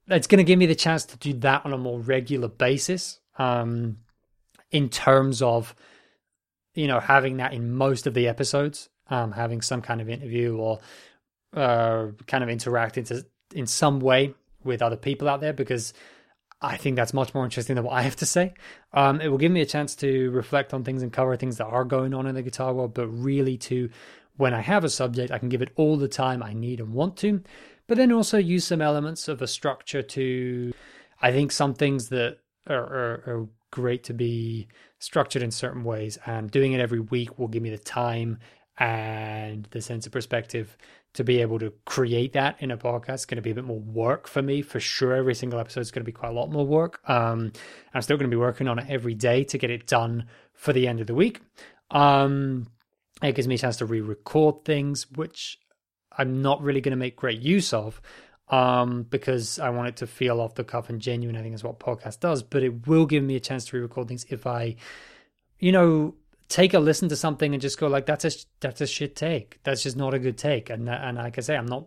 [0.08, 3.20] It's going to give me the chance to do that on a more regular basis.
[3.38, 3.98] Um,
[4.70, 5.74] in terms of,
[6.74, 10.56] you know, having that in most of the episodes, um, having some kind of interview
[10.56, 10.80] or
[11.54, 15.94] uh, kind of interacting to, in some way with other people out there, because
[16.60, 18.54] I think that's much more interesting than what I have to say.
[18.92, 21.66] Um, it will give me a chance to reflect on things and cover things that
[21.66, 23.90] are going on in the guitar world, but really to
[24.36, 26.92] when I have a subject, I can give it all the time I need and
[26.92, 27.42] want to,
[27.86, 30.72] but then also use some elements of a structure to,
[31.22, 34.68] I think, some things that are, are, are great to be
[34.98, 36.18] structured in certain ways.
[36.26, 38.38] And doing it every week will give me the time
[38.78, 40.76] and the sense of perspective
[41.12, 43.14] to be able to create that in a podcast.
[43.14, 45.14] It's going to be a bit more work for me for sure.
[45.14, 47.00] Every single episode is going to be quite a lot more work.
[47.08, 47.52] Um,
[47.94, 50.72] i'm still going to be working on it every day to get it done for
[50.72, 51.40] the end of the week.
[51.92, 52.66] Um,
[53.28, 55.58] it gives me a chance to re-record things, which
[56.16, 58.00] I'm not really going to make great use of
[58.48, 61.36] um, because I want it to feel off the cuff and genuine.
[61.36, 64.08] I think is what podcast does, but it will give me a chance to re-record
[64.08, 64.76] things if I,
[65.58, 66.14] you know,
[66.48, 69.60] take a listen to something and just go like, "That's a that's a shit take.
[69.64, 71.86] That's just not a good take." And and like I say, I'm not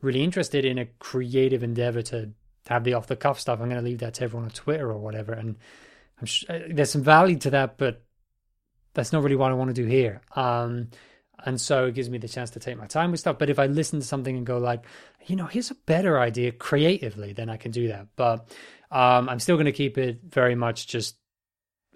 [0.00, 2.30] really interested in a creative endeavor to
[2.68, 3.60] have the off the cuff stuff.
[3.60, 5.32] I'm going to leave that to everyone on Twitter or whatever.
[5.32, 5.56] And
[6.24, 8.02] sh- uh, there's some value to that, but
[8.94, 10.20] that's not really what I want to do here.
[10.34, 10.88] Um,
[11.44, 13.38] and so it gives me the chance to take my time with stuff.
[13.38, 14.84] But if I listen to something and go like,
[15.26, 18.08] you know, here's a better idea creatively, then I can do that.
[18.16, 18.48] But
[18.90, 21.16] um, I'm still going to keep it very much just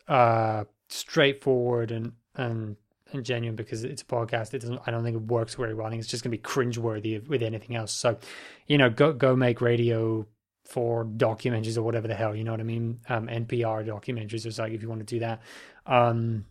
[0.08, 2.76] uh, straightforward and and
[3.12, 4.54] and genuine because it's a podcast.
[4.54, 4.80] It doesn't.
[4.86, 5.86] I don't think it works very well.
[5.86, 7.92] I think it's just going to be cringeworthy with anything else.
[7.92, 8.18] So,
[8.66, 10.26] you know, go go make radio
[10.64, 12.34] for documentaries or whatever the hell.
[12.34, 13.00] You know what I mean?
[13.08, 14.46] Um, NPR documentaries.
[14.46, 15.42] It's like if you want to do that.
[15.86, 16.46] Um,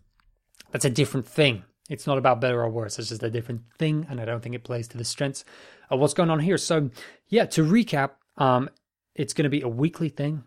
[0.70, 1.64] that's a different thing.
[1.90, 2.98] It's not about better or worse.
[2.98, 5.44] It's just a different thing, and I don't think it plays to the strengths
[5.90, 6.56] of what's going on here.
[6.56, 6.90] So,
[7.28, 8.70] yeah, to recap, um,
[9.14, 10.44] it's going to be a weekly thing.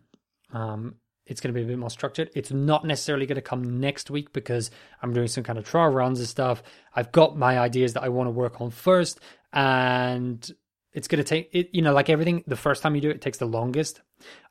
[0.51, 0.95] Um,
[1.27, 2.31] it's going to be a bit more structured.
[2.35, 5.89] It's not necessarily going to come next week because I'm doing some kind of trial
[5.89, 6.63] runs and stuff.
[6.95, 9.19] I've got my ideas that I want to work on first,
[9.53, 10.49] and
[10.97, 11.69] it's going to take it.
[11.73, 14.01] You know, like everything, the first time you do it, it takes the longest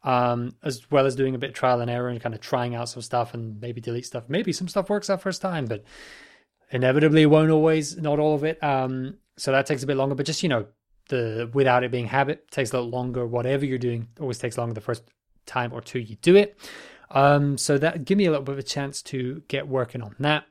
[0.05, 2.89] um, as well as doing a bit trial and error and kind of trying out
[2.89, 4.25] some stuff and maybe delete stuff.
[4.29, 5.83] Maybe some stuff works out first time, but
[6.71, 8.63] inevitably won't always, not all of it.
[8.63, 10.67] Um, so that takes a bit longer, but just, you know,
[11.09, 13.27] the without it being habit takes a little longer.
[13.27, 15.03] Whatever you're doing always takes longer the first
[15.47, 16.57] time or two you do it.
[17.11, 20.15] Um, so that give me a little bit of a chance to get working on
[20.21, 20.45] that.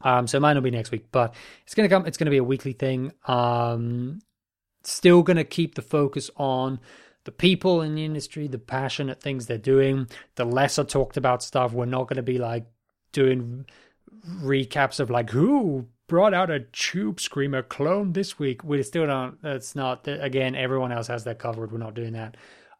[0.00, 2.04] Um, so it might not be next week, but it's gonna come.
[2.04, 3.12] It's gonna be a weekly thing.
[3.26, 4.20] Um,
[4.90, 6.80] still gonna keep the focus on
[7.24, 11.72] the people in the industry, the passionate things they're doing, the lesser talked about stuff.
[11.72, 12.66] We're not going to be like
[13.12, 13.66] doing
[14.42, 18.62] recaps of like who brought out a tube screamer clone this week.
[18.62, 19.40] We still don't.
[19.42, 20.54] That's not again.
[20.54, 21.72] Everyone else has that covered.
[21.72, 22.36] We're not doing that.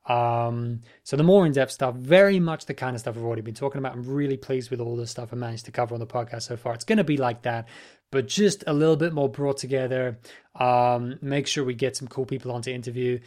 [0.06, 3.54] Um, so the more in-depth stuff, very much the kind of stuff we've already been
[3.54, 3.94] talking about.
[3.94, 6.58] I'm really pleased with all the stuff I managed to cover on the podcast so
[6.58, 6.74] far.
[6.74, 7.66] It's going to be like that,
[8.14, 10.18] but just a little bit more brought together.
[10.54, 13.20] Um, make sure we get some cool people on to interview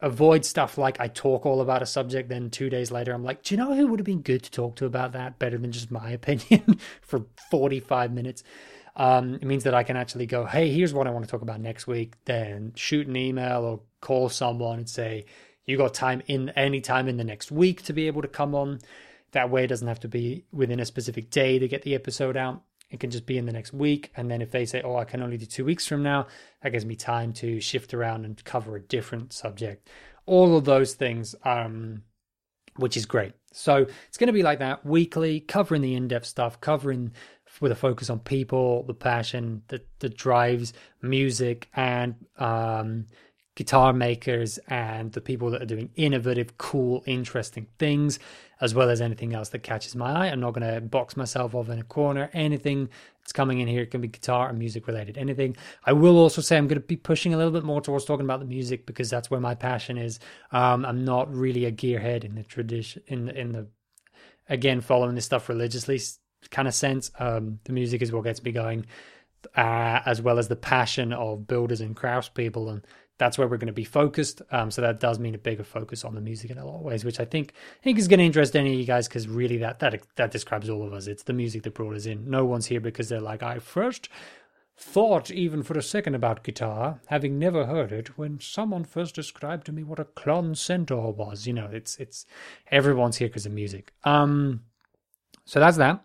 [0.00, 3.42] avoid stuff like I talk all about a subject, then two days later I'm like,
[3.42, 5.72] do you know who would have been good to talk to about that better than
[5.72, 8.44] just my opinion for 45 minutes?
[8.96, 11.42] Um, it means that I can actually go, hey, here's what I want to talk
[11.42, 12.14] about next week.
[12.24, 15.26] Then shoot an email or call someone and say,
[15.66, 18.54] you got time in any time in the next week to be able to come
[18.54, 18.80] on.
[19.32, 22.36] That way, it doesn't have to be within a specific day to get the episode
[22.36, 22.62] out.
[22.90, 24.10] It can just be in the next week.
[24.16, 26.26] And then if they say, oh, I can only do two weeks from now,
[26.62, 29.88] that gives me time to shift around and cover a different subject.
[30.26, 32.02] All of those things, um,
[32.76, 33.32] which is great.
[33.52, 37.12] So it's going to be like that weekly, covering the in depth stuff, covering
[37.60, 43.06] with a focus on people, the passion that, that drives music and um,
[43.58, 48.20] guitar makers and the people that are doing innovative, cool, interesting things
[48.60, 50.26] as well as anything else that catches my eye.
[50.28, 52.30] I'm not going to box myself off in a corner.
[52.32, 52.88] Anything
[53.20, 55.18] that's coming in here can be guitar and music related.
[55.18, 55.56] Anything.
[55.84, 58.24] I will also say I'm going to be pushing a little bit more towards talking
[58.24, 60.20] about the music because that's where my passion is.
[60.52, 63.66] Um, I'm not really a gearhead in the tradition in in the
[64.48, 65.98] again following this stuff religiously
[66.50, 67.10] kind of sense.
[67.18, 68.86] Um, the music is what gets me going,
[69.56, 72.86] uh, as well as the passion of builders and craftspeople, and
[73.18, 74.42] that's where we're going to be focused.
[74.50, 76.82] Um, so that does mean a bigger focus on the music in a lot of
[76.82, 79.28] ways, which I think I think is going to interest any of you guys because
[79.28, 81.06] really that that that describes all of us.
[81.06, 82.30] It's the music that brought us in.
[82.30, 84.08] No one's here because they're like, I first
[84.80, 89.66] thought even for a second about guitar, having never heard it, when someone first described
[89.66, 91.46] to me what a Klon Centaur was.
[91.46, 92.24] You know, it's it's
[92.70, 93.92] everyone's here because of music.
[94.04, 94.62] Um,
[95.44, 96.04] so that's that.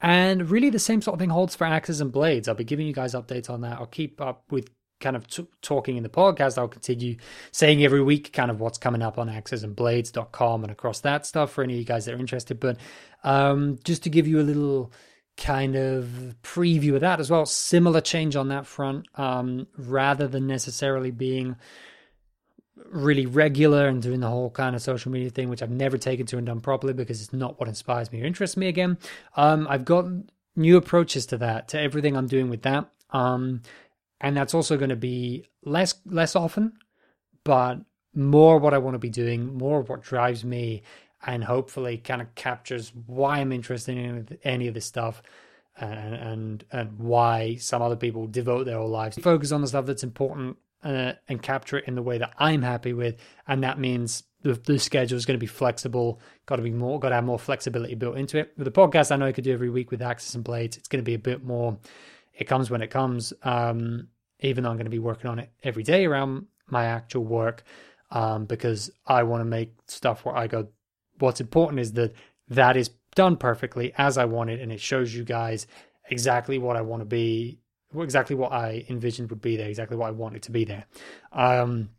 [0.00, 2.48] And really, the same sort of thing holds for axes and blades.
[2.48, 3.78] I'll be giving you guys updates on that.
[3.78, 4.68] I'll keep up with
[5.04, 6.58] kind of t- talking in the podcast.
[6.58, 7.16] I'll continue
[7.52, 11.62] saying every week kind of what's coming up on axesandblades.com and across that stuff for
[11.62, 12.58] any of you guys that are interested.
[12.58, 12.78] But
[13.22, 14.90] um, just to give you a little
[15.36, 20.46] kind of preview of that as well, similar change on that front, um, rather than
[20.46, 21.56] necessarily being
[22.86, 26.26] really regular and doing the whole kind of social media thing, which I've never taken
[26.26, 28.98] to and done properly because it's not what inspires me or interests me again.
[29.36, 30.06] Um, I've got
[30.56, 32.90] new approaches to that, to everything I'm doing with that.
[33.10, 33.62] Um,
[34.20, 36.72] and that's also going to be less less often,
[37.44, 37.78] but
[38.14, 40.82] more what I want to be doing, more of what drives me,
[41.26, 45.22] and hopefully kind of captures why I'm interested in any of this stuff.
[45.76, 49.86] And, and and why some other people devote their whole lives focus on the stuff
[49.86, 53.16] that's important uh, and capture it in the way that I'm happy with,
[53.48, 56.20] and that means the, the schedule is going to be flexible.
[56.46, 58.52] Got to be more, got to have more flexibility built into it.
[58.56, 60.76] With the podcast, I know I could do every week with Axes and Blades.
[60.76, 61.78] It's going to be a bit more.
[62.36, 63.32] It comes when it comes.
[63.42, 64.08] Um,
[64.40, 67.62] even though I'm going to be working on it every day around my actual work,
[68.10, 70.68] um, because I want to make stuff where I go.
[71.18, 72.12] What's important is that
[72.48, 75.66] that is done perfectly as I want it, and it shows you guys
[76.10, 77.60] exactly what I want to be
[77.96, 80.84] exactly what I envisioned would be there, exactly what I wanted to be there.
[81.32, 81.90] Um,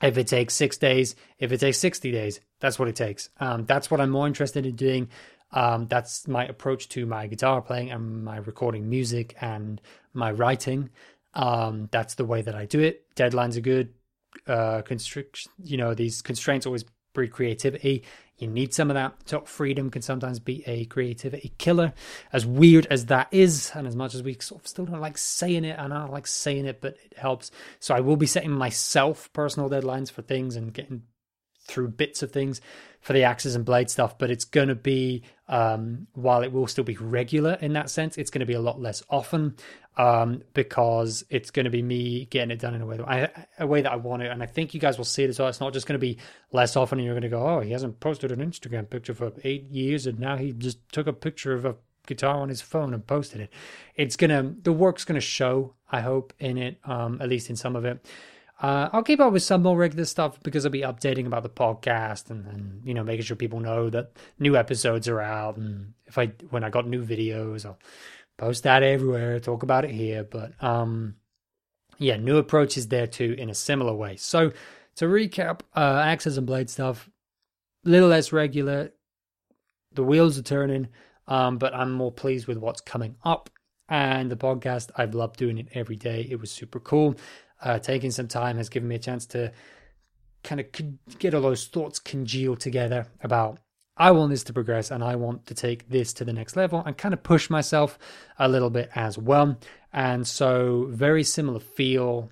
[0.00, 3.28] if it takes six days, if it takes 60 days, that's what it takes.
[3.40, 5.08] Um, that's what I'm more interested in doing.
[5.52, 9.80] Um, that's my approach to my guitar playing and my recording music and
[10.14, 10.90] my writing.
[11.34, 13.14] Um, that's the way that I do it.
[13.14, 13.94] Deadlines are good.
[14.46, 18.04] Uh, constrict, you know, these constraints always breed creativity.
[18.38, 19.24] You need some of that.
[19.26, 21.92] Top freedom can sometimes be a creativity killer,
[22.32, 25.18] as weird as that is, and as much as we sort of still don't like
[25.18, 27.50] saying it, and I don't like saying it, but it helps.
[27.78, 31.02] So I will be setting myself personal deadlines for things and getting
[31.66, 32.60] through bits of things
[33.00, 36.68] for the axes and blade stuff, but it's going to be, um, while it will
[36.68, 39.56] still be regular in that sense, it's going to be a lot less often
[39.96, 43.30] um, because it's going to be me getting it done in a way that I,
[43.58, 44.30] a way that I want it.
[44.30, 45.48] And I think you guys will see it as well.
[45.48, 46.18] It's not just going to be
[46.52, 49.32] less often, and you're going to go, oh, he hasn't posted an Instagram picture for
[49.42, 52.94] eight years, and now he just took a picture of a guitar on his phone
[52.94, 53.52] and posted it.
[53.94, 55.74] It's gonna the work's gonna show.
[55.90, 58.04] I hope in it, um, at least in some of it.
[58.62, 61.48] Uh, I'll keep up with some more regular stuff because I'll be updating about the
[61.48, 65.56] podcast and, and, you know making sure people know that new episodes are out.
[65.56, 67.80] And if I when I got new videos I'll
[68.38, 70.22] post that everywhere talk about it here.
[70.22, 71.16] But um
[71.98, 74.14] yeah new approaches there too in a similar way.
[74.14, 74.52] So
[74.94, 77.10] to recap uh axes and blade stuff
[77.84, 78.92] a little less regular.
[79.94, 80.86] The wheels are turning
[81.26, 83.50] um but I'm more pleased with what's coming up.
[83.88, 86.28] And the podcast I've loved doing it every day.
[86.30, 87.16] It was super cool
[87.62, 89.52] uh, taking some time has given me a chance to
[90.42, 90.66] kind of
[91.18, 93.58] get all those thoughts congeal together about
[93.96, 96.82] I want this to progress and I want to take this to the next level
[96.84, 97.98] and kind of push myself
[98.38, 99.58] a little bit as well.
[99.92, 102.30] And so, very similar feel.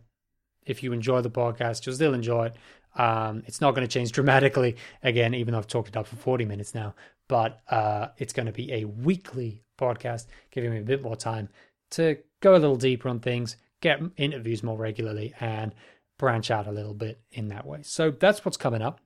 [0.64, 2.56] If you enjoy the podcast, you'll still enjoy it.
[2.96, 6.16] Um, it's not going to change dramatically again, even though I've talked it up for
[6.16, 6.94] 40 minutes now,
[7.28, 11.48] but uh, it's going to be a weekly podcast, giving me a bit more time
[11.90, 15.74] to go a little deeper on things, get interviews more regularly and
[16.18, 17.80] branch out a little bit in that way.
[17.82, 19.00] So that's what's coming up.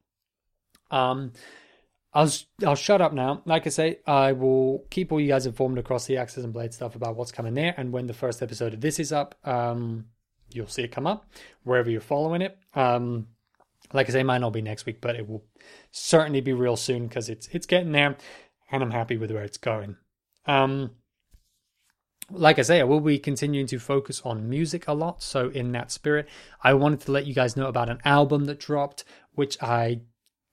[0.91, 1.33] Um,
[2.13, 2.31] I'll
[2.65, 3.43] I'll shut up now.
[3.45, 6.73] Like I say, I will keep all you guys informed across the Axes and Blade
[6.73, 10.07] stuff about what's coming there, and when the first episode of this is up, um,
[10.53, 11.27] you'll see it come up
[11.65, 12.57] wherever you're following it.
[12.75, 13.27] Um,
[13.93, 15.45] like I say, might not be next week, but it will
[15.91, 18.17] certainly be real soon because it's it's getting there,
[18.71, 19.97] and I'm happy with where it's going.
[20.47, 20.93] Um,
[22.31, 25.23] like I say, I will be continuing to focus on music a lot.
[25.23, 26.29] So, in that spirit,
[26.63, 29.05] I wanted to let you guys know about an album that dropped,
[29.35, 30.01] which I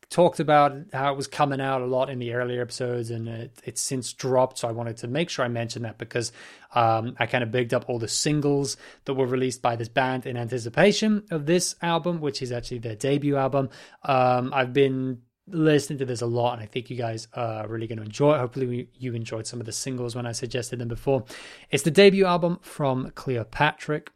[0.09, 3.61] talked about how it was coming out a lot in the earlier episodes and it,
[3.63, 4.59] it's since dropped.
[4.59, 6.31] So, I wanted to make sure I mentioned that because
[6.75, 10.25] um, I kind of bigged up all the singles that were released by this band
[10.25, 13.69] in anticipation of this album, which is actually their debut album.
[14.03, 15.21] Um, I've been
[15.53, 18.35] listening to this a lot, and I think you guys are really going to enjoy
[18.35, 18.39] it.
[18.39, 21.23] Hopefully, you enjoyed some of the singles when I suggested them before.
[21.69, 24.09] It's the debut album from Cleopatrick,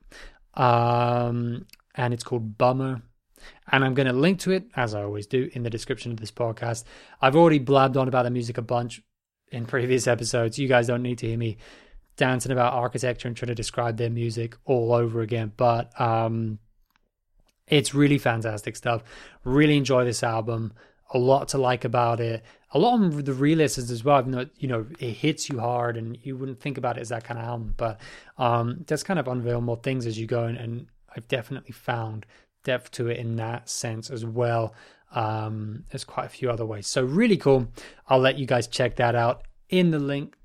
[0.56, 1.66] um,
[1.96, 3.02] and it's called Bummer.
[3.72, 6.20] And I'm going to link to it, as I always do, in the description of
[6.20, 6.84] this podcast.
[7.22, 9.02] I've already blabbed on about the music a bunch
[9.52, 10.58] in previous episodes.
[10.58, 11.58] You guys don't need to hear me
[12.18, 15.52] dancing about architecture and trying to describe their music all over again.
[15.56, 16.60] But um,
[17.68, 19.04] it's really fantastic stuff.
[19.44, 20.74] Really enjoy this album.
[21.16, 22.44] A lot to like about it.
[22.72, 24.20] A lot of the re-listens as well.
[24.20, 27.10] Even though you know it hits you hard, and you wouldn't think about it as
[27.10, 28.02] that kind of album, but
[28.38, 30.44] um, kind of unveil more things as you go.
[30.44, 32.26] And, and I've definitely found
[32.64, 34.74] depth to it in that sense as well.
[35.14, 36.88] Um, there's quite a few other ways.
[36.88, 37.68] So really cool.
[38.10, 40.36] I'll let you guys check that out in the link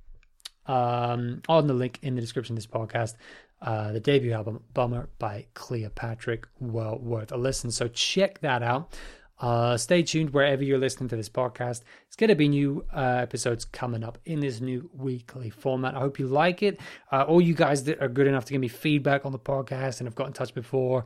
[0.67, 3.15] um, on the link in the description of this podcast.
[3.61, 7.71] Uh, the debut album Bummer by Cleopatrick, well worth a listen.
[7.71, 8.97] So check that out.
[9.41, 11.83] Uh, stay tuned wherever you're listening to this podcast.
[12.07, 15.95] It's going to be new uh, episodes coming up in this new weekly format.
[15.95, 16.79] I hope you like it.
[17.11, 20.01] Uh, all you guys that are good enough to give me feedback on the podcast
[20.01, 21.05] and have got in touch before,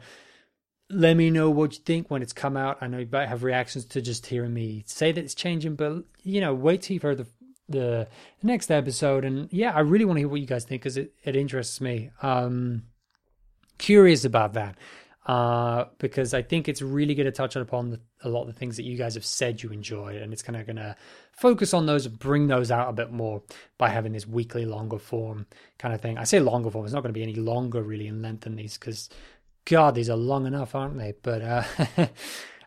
[0.91, 2.79] let me know what you think when it's come out.
[2.81, 6.03] I know you might have reactions to just hearing me say that it's changing, but
[6.23, 7.27] you know, wait till you've heard the
[7.67, 8.09] the
[8.43, 9.25] next episode.
[9.25, 11.81] And yeah, I really want to hear what you guys think because it, it interests
[11.81, 12.11] me.
[12.21, 12.83] Um,
[13.79, 14.77] curious about that
[15.27, 18.53] uh, because I think it's really going to touch upon the, a lot of the
[18.53, 20.97] things that you guys have said you enjoy, and it's kind of going to
[21.33, 23.43] focus on those, bring those out a bit more
[23.79, 25.47] by having this weekly longer form
[25.79, 26.19] kind of thing.
[26.19, 28.57] I say longer form; it's not going to be any longer really in length than
[28.57, 29.09] these because
[29.65, 31.15] God, these are long enough, aren't they?
[31.23, 31.65] But uh,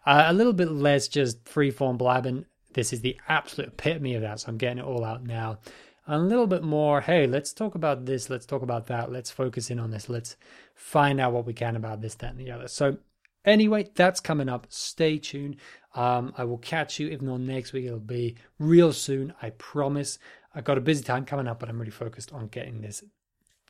[0.05, 2.45] a little bit less just free form blabbing.
[2.73, 4.39] This is the absolute epitome of that.
[4.39, 5.59] So I'm getting it all out now.
[6.07, 9.69] A little bit more, hey, let's talk about this, let's talk about that, let's focus
[9.69, 10.37] in on this, let's
[10.77, 12.67] find out what we can about this, that, and the other.
[12.67, 12.97] So,
[13.43, 14.67] anyway, that's coming up.
[14.69, 15.57] Stay tuned.
[15.95, 20.19] Um, I will catch you, if not next week, it'll be real soon, I promise.
[20.55, 23.03] I've got a busy time coming up, but I'm really focused on getting this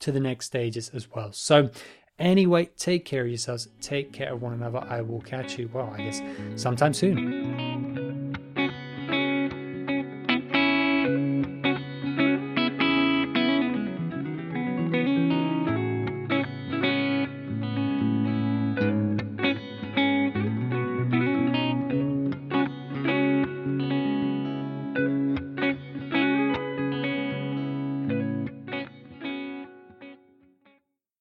[0.02, 1.32] to the next stages as well.
[1.32, 1.72] So,
[2.20, 3.68] Anyway, take care of yourselves.
[3.80, 4.80] Take care of one another.
[4.80, 6.22] I will catch you, well, I guess
[6.56, 8.07] sometime soon.